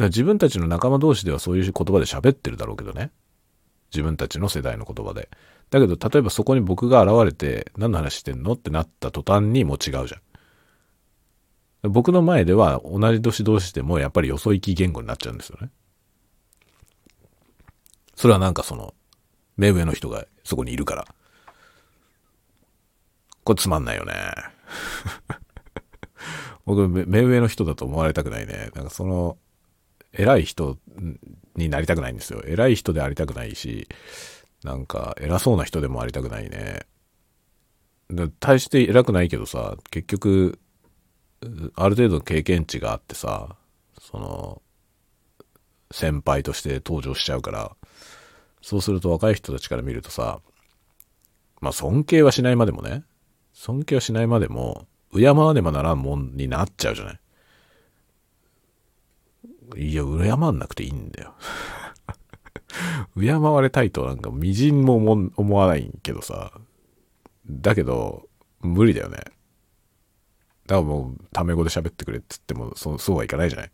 [0.00, 3.10] だから自分たちの仲間同士ではそういう言葉で喋ってるだろうけどね。
[3.92, 5.28] 自分たちの世代の言葉で。
[5.68, 11.92] だけど、例えばそこに僕が現れて、何の話してんのってなった途端にもう違うじゃん。
[11.92, 15.68] 僕の前では同じ年同士でもやっぱりよそ行き言語になっちゃうんですよね。
[18.14, 18.94] それはなんかその、
[19.58, 21.06] 目上の人がそこにいるから。
[23.44, 24.14] これつまんないよね。
[26.64, 28.70] 僕、目上の人だと思われたくないね。
[28.74, 29.36] なんかその、
[30.12, 30.78] 偉い人
[31.56, 32.42] になりたくないんですよ。
[32.46, 33.88] 偉い人でありたくないし、
[34.64, 36.80] なんか偉そうな人でもありたくないね。
[38.40, 40.58] 大して偉くないけどさ、結局、
[41.74, 43.56] ある程度の経験値があってさ、
[44.00, 44.62] その、
[45.92, 47.76] 先輩として登場しちゃうから、
[48.62, 50.40] そうすると若い人たちから見るとさ、
[51.60, 53.04] まあ尊敬はしないまでもね、
[53.52, 57.19] 尊敬はしないまでも、敬わねばならんもんになっちゃうじゃない。
[59.76, 61.34] いや、敬わなくていいんだよ。
[63.18, 64.96] 敬われたいとなんか微塵も
[65.36, 66.52] 思わないけどさ。
[67.48, 68.28] だけど、
[68.60, 69.18] 無理だよね。
[70.66, 73.72] だからもう、タメ語で喋ってくれって言っても、そう、そうはいかないじゃない。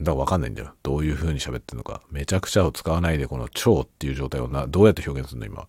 [0.00, 0.74] だからわかんないんだよ。
[0.82, 2.02] どういう風に喋ってんのか。
[2.10, 5.66] めちゃくちゃを使わないで、この超っていう状態をな、どうやって表現するの今。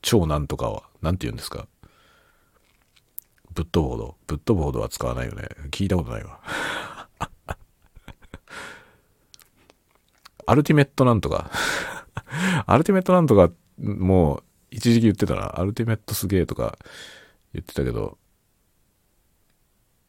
[0.00, 0.84] 超なんとかは。
[1.02, 1.68] なんて言うんですか。
[3.54, 4.16] ぶっ飛ぶほど。
[4.26, 5.48] ぶっ飛ぶほどは使わないよね。
[5.70, 6.40] 聞いたことないわ。
[10.46, 11.50] アルティメットなんとか
[12.66, 15.60] アルティメットなんとか、 もう、一時期言ってたな。
[15.60, 16.78] アルティメットすげえとか
[17.52, 18.18] 言ってたけど、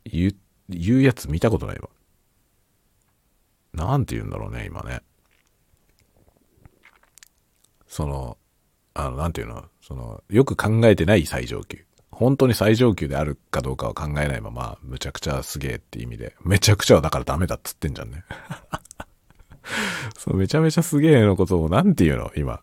[0.05, 0.35] 言う、
[0.69, 1.89] 言うやつ見たことないわ。
[3.73, 5.01] なんて言うんだろうね、今ね。
[7.87, 8.37] その、
[8.93, 11.85] あの、なんていうの、その、よく考えてない最上級。
[12.13, 18.23] 本当に最上級であるかどうかは考えないまま、むちゃくちゃすげえって意味で、めちゃくちゃはだからダメだっつってんじゃんね。
[20.17, 22.31] そう、めちゃめちゃすげえのことをなんて言うの？
[22.35, 22.61] 今。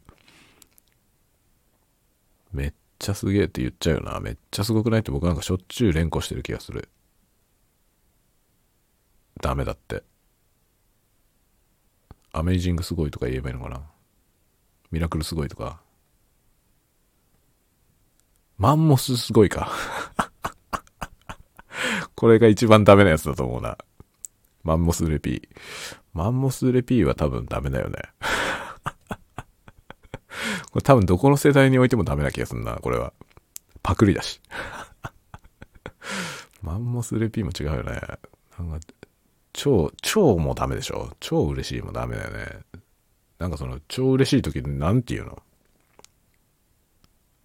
[2.53, 4.21] めっちゃすげえって言っちゃうよな。
[4.21, 5.01] めっちゃすごくない？
[5.01, 6.89] って僕なんかしょっちゅう連呼してる気がする。
[9.41, 10.03] ダメだって。
[12.33, 13.83] amazing すごいとか言えばいいのかな？
[14.91, 15.81] ミラクルすごいとか？
[18.61, 19.73] マンモスすごいか。
[22.15, 23.79] これが一番ダメなやつだと思うな。
[24.65, 25.49] マンモスうれピー。
[26.13, 27.97] マンモスうれピーは多分ダメだよね。
[30.73, 33.15] これ多分どこの世代においてもダメな気がするな、これは。
[33.83, 34.43] パクリだし。
[36.61, 37.99] マンモスうれピーも違うよね。
[38.59, 38.87] なんか、
[39.55, 42.61] 超、超もダメでしょ超嬉しいもダメだよね。
[43.39, 45.43] なんかその、超嬉しい時なんて言うの？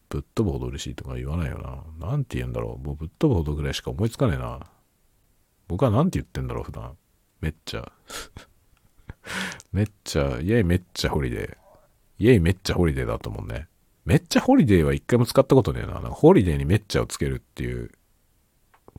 [0.10, 1.58] ぶっ飛ぶほど嬉しいとか言わないよ
[2.00, 2.08] な。
[2.08, 2.86] なんて言うんだろう。
[2.86, 4.60] もうぶっ飛ぶほどぐらいしか思いつかねえな。
[5.68, 6.96] 僕はなんて言ってんだろう、普段。
[7.42, 7.92] めっちゃ。
[9.74, 12.24] めっちゃ、 Yeah めっちゃホリデー。
[12.24, 13.68] Yeah めっちゃホリデーだと思うね。
[14.06, 15.94] めっちゃホリデーは一回も使ったことねえな。
[15.94, 17.92] なんかホリデーにめっちゃをつけるっていう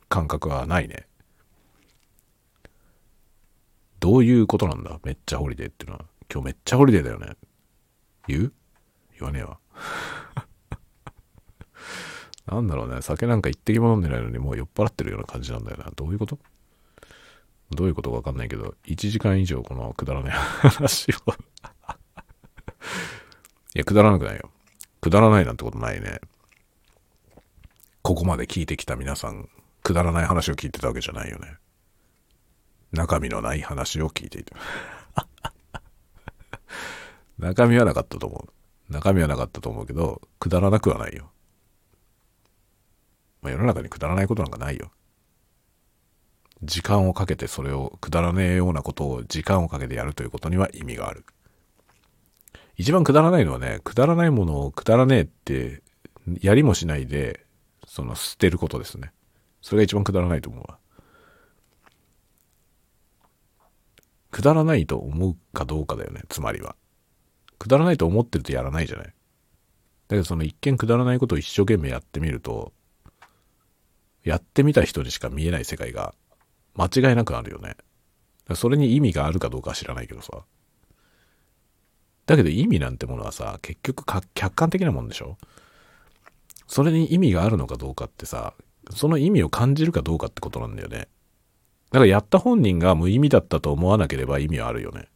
[0.08, 1.06] 感覚はないね。
[4.00, 4.98] どういうことなんだ？
[5.04, 6.04] めっちゃホリデーっていうのは。
[6.30, 7.36] 今日めっちゃホリデーだよね。
[8.26, 8.52] 言う？
[9.18, 9.58] 言わねえわ。
[12.46, 13.02] なんだろうね。
[13.02, 15.90] 酒なんか一滴も飲んでないのにもう酔っ払ってるような感じなんだよな。
[15.94, 16.38] どういうこと？
[17.72, 21.14] どういうことかわかんないけど、1時間以上このくだらない話を
[23.74, 24.50] いや、くだらなくないよ。
[25.00, 26.20] くだらないなんてことないね。
[28.02, 29.48] ここまで聞いてきた皆さん、
[29.82, 31.56] くだらない話を聞いてたわけじゃないよね。
[32.92, 34.56] 中身のない話を聞いていた。
[37.38, 38.92] 中身はなかったと思う。
[38.92, 41.32] 中身はなかったと思うけど、くだらなくはないよ。
[43.46, 44.90] まあ、世の中にくだらないことなんかないよ。
[46.64, 51.24] 時間をかけてそれをくだらねえようなことを時間をかけてやるということには意味がある。
[52.76, 55.82] 一番くだらないのはね、くだらないものをくだらねえって
[56.40, 57.46] やりもしないで、
[57.86, 59.12] その捨てることですね。
[59.62, 60.78] それが一番くだらないと思うわ。
[64.32, 66.74] くだらないと思うかどうかだよね、つまりは。
[67.60, 69.06] くだらないと思ってるとやらないじゃない。
[69.06, 69.12] だ
[70.10, 72.72] けどその一見くだらないことを一生懸命やってみると、
[74.26, 76.12] やってみた人にしか見えない世界が
[76.74, 77.76] 間違いなくあるよね。
[78.54, 80.44] それに意味があるかどうかは知らないけどさ。
[82.26, 84.04] だけど意味なんてものはさ、結局
[84.34, 85.38] 客観的なもんでしょ
[86.66, 88.54] それに意味があるのかどうかってさ、
[88.90, 90.98] その意味を感じるかどうかってことなんだよね。
[90.98, 95.06] だからやった本人が無意味だったと思わなければ意味はあるよね。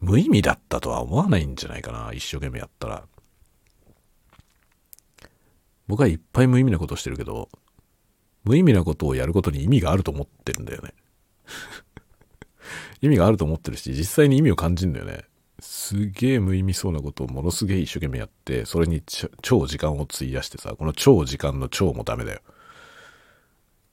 [0.00, 3.04] 無意味だったとは思わないんじゃないかな、一生懸命やったら。
[5.90, 7.48] 僕はいっぱい無意味なことしてるけど、
[8.44, 10.94] 無意味なことをやることに意味があると思ってるんだよね。
[13.02, 15.24] 意味があると思ってるし、実際に意味を感じるんだよね。
[15.58, 19.02] すげえ無意味そうなことをものすげえ一生懸命やって、それに
[19.42, 22.40] 超時間を費やしてさ、この超時間の超もダメだよ。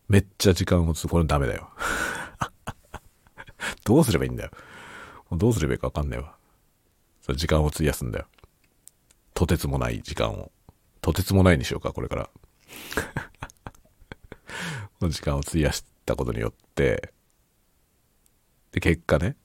[0.08, 1.72] めっちゃ時間をつ、これダメだよ。
[3.86, 4.52] どうすればいいんだよ。
[5.32, 6.36] どうすればいいかわかんないわ。
[7.24, 8.28] それ時間を費やすんだよ。
[9.34, 10.52] とてつもない時間を。
[11.08, 12.30] とてつもないにしようか、これから。
[15.00, 17.14] の 時間を費やしたことによって、
[18.74, 19.38] で、結果ね、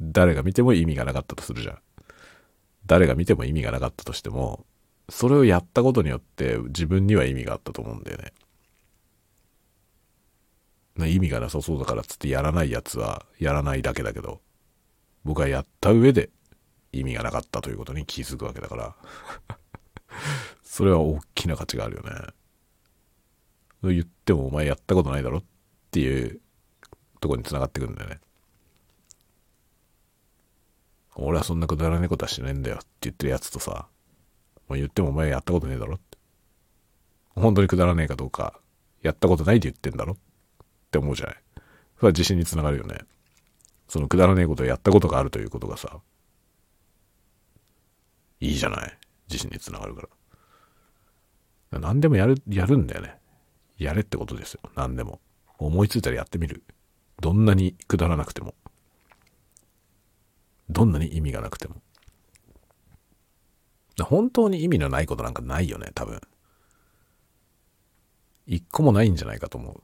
[0.00, 1.82] 誰が見ても意味がなかったとするじゃん。
[2.86, 4.64] 誰が見ても意味がなかったとしても、
[5.08, 8.32] それをやったことによって自分には意味があったと思うんだよね。
[11.08, 14.40] 意味がなさそうだからっつってやらないやつはやらないだけだけど、
[15.24, 16.30] 僕はやった上で
[16.92, 18.94] 意味がなかったということに気づくわけだから、
[20.62, 22.10] それは大きな価値があるよね。
[23.82, 25.44] 言ってもお前やったことないだろっ
[25.90, 26.40] ていう
[27.20, 28.20] とこに繋がってくるんだよね。
[31.14, 33.88] 俺はそんなくだらねえことはしないんだよって言ってるやつとさ、
[34.68, 36.18] もう言ってもお前やったことねえだろって。
[37.34, 38.60] 本当にくだらねえかどうか、
[39.02, 40.16] やったことないって言ってんだろっ
[40.90, 41.36] て思うじゃない。
[41.96, 42.98] それは自信につながるよね。
[43.88, 46.00] そのくだらねえことをやったことがあるということがさ、
[48.40, 48.97] いいじゃない。
[49.30, 50.02] 自信につながるか
[51.70, 51.80] ら。
[51.80, 53.18] 何でもやる、やるんだよね。
[53.76, 54.60] やれってことですよ。
[54.74, 55.20] 何でも。
[55.58, 56.62] 思いついたらやってみる。
[57.20, 58.54] どんなにくだらなくても。
[60.70, 61.76] どんなに意味がなくても。
[64.00, 66.20] 本当に意味のないことなんかないよね、多分。
[68.46, 69.82] 一個もないんじゃないかと思う。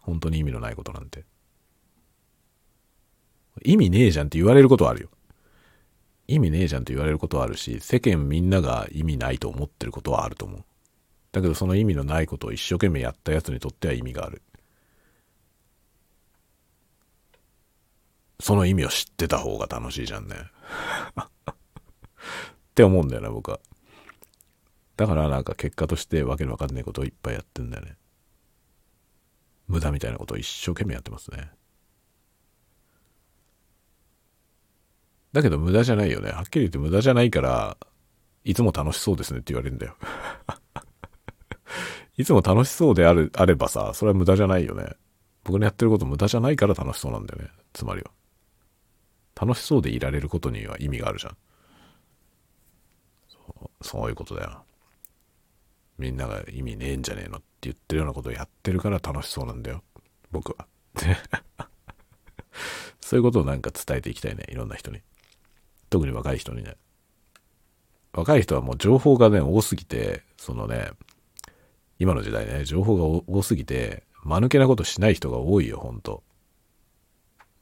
[0.00, 1.24] 本当に意味のないことなんて。
[3.62, 5.10] 意味ねえじゃんって言われることはあるよ。
[6.26, 10.64] 意味ねえじゃんって言われることはあるし、世間みんなが意味ないと思ってることはあると思う。
[11.32, 14.42] だけどその意味のないことを一生懸命やったやつにとっては意味がある。
[18.40, 20.36] その意味を知ってた方が楽しいじゃんね。
[21.50, 21.54] っ
[22.74, 23.60] て思うんだよな、僕は。
[24.96, 27.96] だからなんか結果としてわけのわかんないことをいっぱいやってんだよね。
[29.66, 31.50] 無駄みたいなことを一生懸命やってますね。
[35.34, 36.30] だけど無駄じゃないよね。
[36.30, 37.76] はっきり言って無駄じゃないから、
[38.44, 39.96] いつも楽しそうですねって言われるんだよ。
[42.16, 44.94] いつも楽しそうである、あればさ、それは無駄じゃないよね。
[45.42, 47.50] 僕のやってること無駄じゃないから楽しそうなんだよね。
[47.72, 48.12] つまりは。
[49.34, 51.36] 楽しそうでいられることには意味があるじゃん。
[53.26, 54.62] そうそういうことだよ。
[55.98, 59.82] みんなが意味ねえんじゃねえのって言ってるようなことをやってるから楽しそうなんだよ。
[60.30, 60.68] 僕は。
[63.00, 64.44] そういうことをなんか伝えていきたいね。
[64.48, 65.02] いろんな人に。
[65.94, 66.74] 特に若い人にね。
[68.12, 70.90] 若い人はもう情報がね、多すぎて、そのね、
[72.00, 76.24] 今の時代ね、情報が多すぎて、間抜けなことしない人が多いよ、ほんと。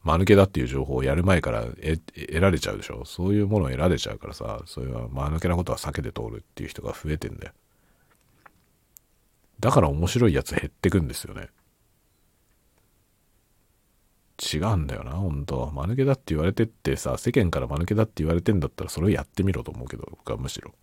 [0.02, 7.52] 間抜けだっていう情報をやる前から得られちゃうでしょそういうものを得られちゃうからさ、それは間抜けなことは避けて通るっていう人が増えてんだよ。
[9.60, 11.50] だから面白いやつ減ってくんですよね。
[14.40, 20.74] 違うんだよな、本当間抜けだって言われてってさ、世間から間抜けだって言われてんだったらそれをやってみろと思うけど、僕はむしろ。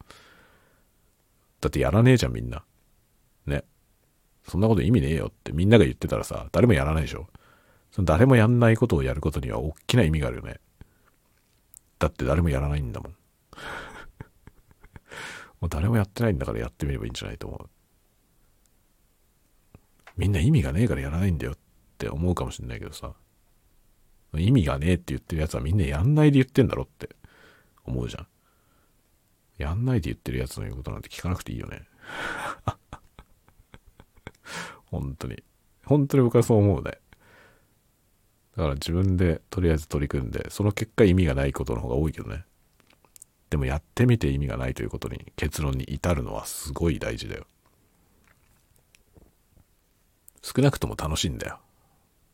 [1.62, 2.64] だってやらねえじゃん、みんな。
[3.46, 3.64] ね。
[4.48, 7.28] そんなこと意味ねえよってみんなが言ってたらさ、誰もやらないでしょ。
[7.92, 10.60] その誰もやんないことをやることには大きな意味があるよね。
[11.98, 13.12] だって誰もやらないんだもん。
[15.60, 17.70] もう誰もやってないんだからやってみればいいんじゃないと思う。
[20.16, 21.58] みんな意味がねえからやらないんだよっ
[21.98, 23.14] て思うかもしんないけどさ。
[24.38, 27.10] 意味がねえって言ってるやつはみんなやんないで言ってんだろって
[27.86, 28.28] 思うじゃん。
[29.58, 31.84] やんないで言ってるやつの言うことなんて聞かなくていいよね。
[34.86, 35.44] 本当に。
[35.84, 37.00] 本当に僕はそう思うね。
[38.56, 42.46] だから自分でとりあえず取り組んで、その結果意味がないことの方が多いけどね。
[43.50, 47.48] でもやってみて意味がないということに結論に至るのはすごい大事だよ。
[50.42, 51.60] 少なくとも楽しいんだよ。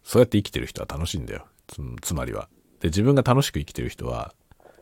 [0.03, 1.47] そうやって生きてる人は楽しいんだよ。
[1.68, 2.49] つつまりは。
[2.80, 4.34] で、自分が楽しく生きてる人は、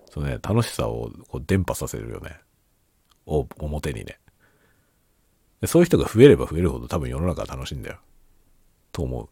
[0.09, 2.39] そのね、楽しさをこう伝播させるよね。
[3.25, 4.19] お、表にね。
[5.61, 7.99] でそういう人が増えれば増えるほど多分世の中は楽しいんだよ。
[8.91, 9.29] と思う。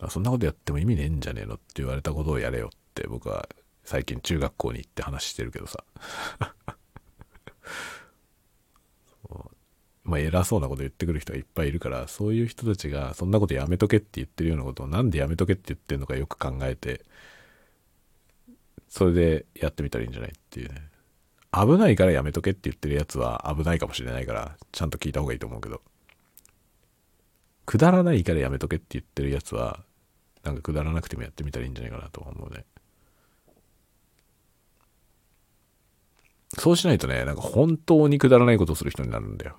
[0.00, 1.56] あそんなことやっても意味ねえんじゃねえの？
[1.56, 3.46] って言われたことをやれよって僕は
[3.84, 5.84] 最近中学校に行って話してるけどさ。
[10.04, 17.04] まあ偉そうなこと言ってくる人がいっぱいいるから、そういう人たちがそんなことやめとけって言ってるようなことをなんでやめとけって言ってるのかよく考えて、
[18.88, 20.82] それでやってみたらいいんじゃないっていうね。
[21.52, 25.82] 危ないからやめとけって言ってるやつは危ないかもしれないから、ちゃんと聞いた方がいいと思うけど。
[27.64, 29.84] くだらないからやめとけって言ってるやつは、
[30.42, 32.64] なんかくだらなくてもやってみたらいいんじゃないかなと思うね。
[36.58, 39.56] そうしないとね、なんか本当にくだらないことをする人になるんだよ。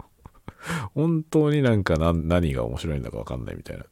[0.94, 3.84] 本当になんか何が面白いんだかわかんないみたいな。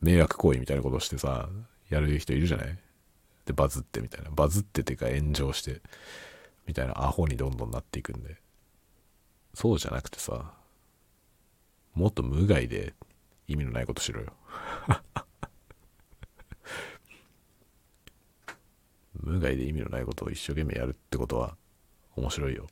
[0.00, 1.48] 迷惑行為みたいなことをしてさ、
[1.88, 2.78] やる人いるじゃない？
[3.46, 4.30] で、バズってみたいな。
[4.30, 5.82] バズっててか炎上して、
[6.66, 8.36] みたいなアホにどんどんなっていくんで。
[9.52, 10.54] そうじゃなくてさ、
[11.94, 12.94] もっと無害で
[13.46, 14.32] 意味のないことしろよ。
[19.14, 21.56] 無害で意味のないことを一生懸命やるってことは
[22.16, 22.66] 面白いよ。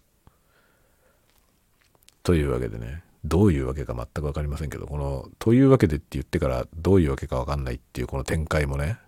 [2.22, 8.98] というわけでね、どういうわけか全く分かりませんけど、この、というわけでって言ってからどういうわけか分かんないっていうこの展開もね、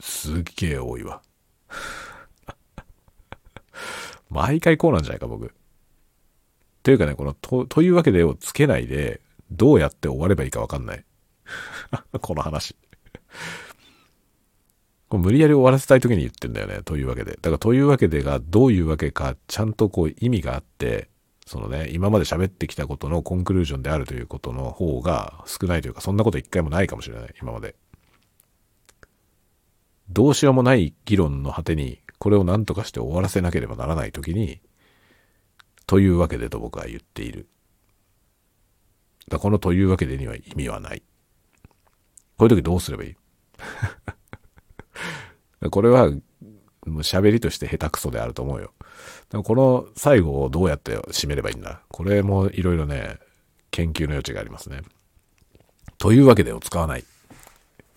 [0.00, 1.22] すっげえ多いわ。
[4.30, 5.52] 毎回こうなんじゃないか、僕。
[6.82, 11.04] というかね、このと、というわけでをつけないで、どうやって終わればいいか分かんない。
[12.20, 12.76] この話。
[15.08, 16.82] こう無理やり終わらせたい時に言ってんだよね。
[16.84, 17.32] というわけで。
[17.32, 21.08] だからというわけでがどういうわけかちゃんとこう意味があって、
[21.46, 27.74] そのね、今まで喋ってきたことのコンクルージョンであるということの方が少ないというか、そんなこと一回もないかもしれない、今まで。
[30.10, 34.60] どうしようもない議論の果てに、これを何とかして終わらせなければならない時に、
[35.86, 37.48] というわけでと僕は言っている。
[39.28, 41.02] だこのというわけでには意味はない。
[42.36, 43.16] こういう時どうすればいい？
[45.70, 46.20] これは、も
[46.86, 48.72] う喋りとして下手くそであると思うよ。
[49.30, 51.82] でもこの最後をどうやって締めればいいんだ？
[51.88, 53.18] これもいろいろね、
[53.70, 54.82] 研究の余地がありますね。
[55.98, 57.04] というわけでを使わない。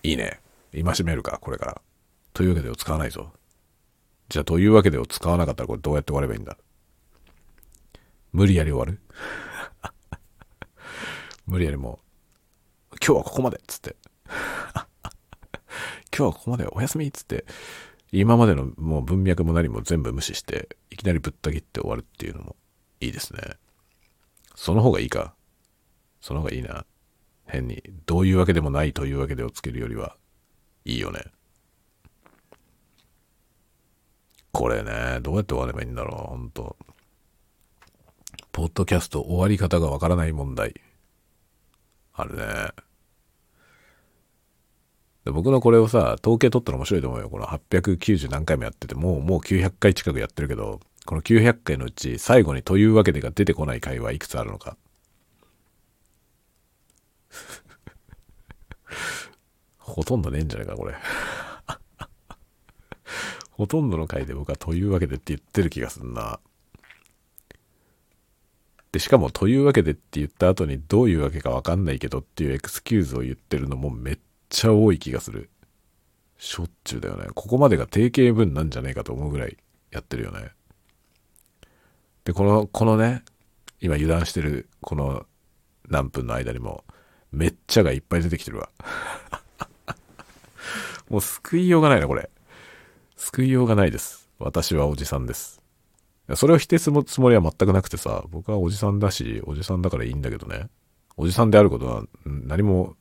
[0.02, 0.40] いいね。
[0.74, 1.80] 今締めるか、これから。
[2.34, 3.32] というわけでを使わないぞ。
[4.28, 6.56] じゃあ、というわけでを使わなかったらこれどうやって終わればいいんだ？
[8.32, 9.00] 無理やり終わる？
[11.46, 12.00] 無理やりも
[12.92, 13.96] う、今日はここまでっつって。
[16.14, 17.44] 今日はここまでお休みっつって
[18.12, 22.56] 今までのもう文脈も何も全部無視して、いきなりぶった切って終わるっていうのも
[23.00, 23.40] いいですね。
[24.54, 25.34] その方がいいか。
[26.20, 26.84] その方がいいな。
[27.46, 30.14] 変に、どういうわけでもないというわけでをつけるよりは、
[30.84, 31.24] いいよね。
[34.52, 36.76] これね、どうやって終わればいいんだろう、ほんと。
[38.52, 40.78] ポッドキャスト終わり方がわからない問題。
[42.12, 42.44] あるね。
[45.24, 47.30] 僕のこれをさ、統計取ったら面白いと思うよ。
[47.30, 54.76] この890何回もやってて、もう、もう900回近くやってるけど、この900回のうち最後にというわけでが出てこない回はいくつあるのか。
[59.78, 60.94] ほとんどねえんじゃないか、これ。
[63.50, 66.40] ほとんどの回で僕はというわけでって言ってる気がすんな。
[68.90, 74.18] で、しかもというわけでって言った後にどういうわけかわかんないけどっていうエクスキューズを言ってるのもめっ
[74.52, 75.48] ちゃ多い気がする。
[76.36, 77.28] しょっちゅうだよね。
[77.34, 79.56] ここまでが定型文なんじゃねえかと思うぐらい
[79.90, 80.50] やってるよね。
[82.24, 83.22] で、この、このね、
[83.80, 85.26] 今油断してるこの
[85.88, 86.84] 何分の間にも
[87.32, 88.68] めっちゃがいっぱい出てきてるわ。
[91.08, 92.30] もう救いようがないな、これ。
[93.16, 94.28] 救いようがないです。
[94.38, 95.62] 私はおじさんです。
[96.34, 100.68] それを否定するつもりは全くなくてさ、僕はおじさんだし、おじさんだからいいんだけどね。
[101.16, 102.96] おじさんであることは何も、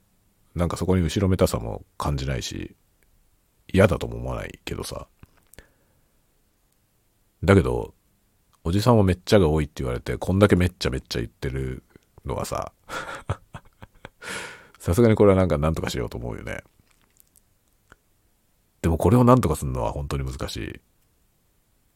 [0.56, 2.76] なんかそこに後ろめたさも感じないし、
[3.72, 5.08] 嫌だとも思わないけどさ。
[7.44, 7.94] だけど、
[8.64, 11.84] おじさんはめっちゃが多いって言われて、こんだけめっちゃめっちゃ言ってる
[12.26, 12.72] のはさ、
[14.78, 16.64] さすがにこれはなんか何とかしようと思うよね。
[18.82, 20.82] でもこれを何とかするのは本当に難しい。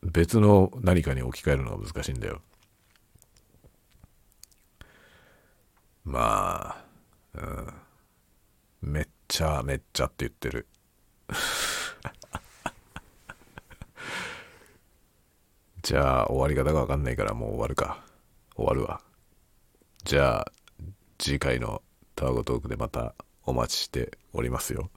[0.04, 2.42] 別の何かに置き換えるのが難しいんだよ。
[6.04, 6.86] まあ、
[7.34, 7.85] うん。
[8.86, 10.68] めっちゃめっちゃって言ってる。
[15.82, 18.06] じゃあ終わり方がわかんないからもう終わるか。
[18.56, 19.02] 終わるわ。
[20.04, 20.52] じゃあ
[21.18, 21.82] 次回の
[22.16, 24.92] タワゴトークでまたお待ちしておりますよ。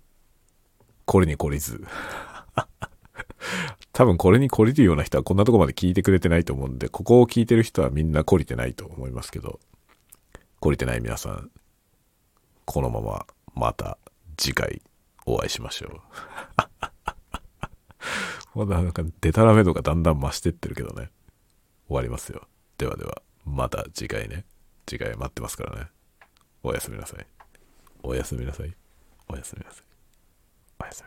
[1.07, 1.83] これに懲りず。
[3.95, 9.61] 多分これに懲りるような人はこんなとこまで聞いてくれてないと思うんで、ここを聞いてる人はみんな懲りてないと思いますけど、
[10.61, 11.51] 懲りてない皆さん、
[12.67, 13.27] このまま
[13.59, 13.99] また
[14.37, 14.81] 次回
[15.27, 16.01] お会いしましょう。
[18.55, 21.11] まだなんかデタラメ度がだんだん増してってるけどね。
[21.89, 22.47] 終わりますよ。
[22.77, 24.47] ではでは、また次回ね。
[24.87, 25.89] 次回待ってますからね。
[26.63, 27.27] おやすみなさい。
[28.05, 28.73] おやすみなさい。
[29.29, 29.85] おやすみなさい。
[30.81, 31.05] おやす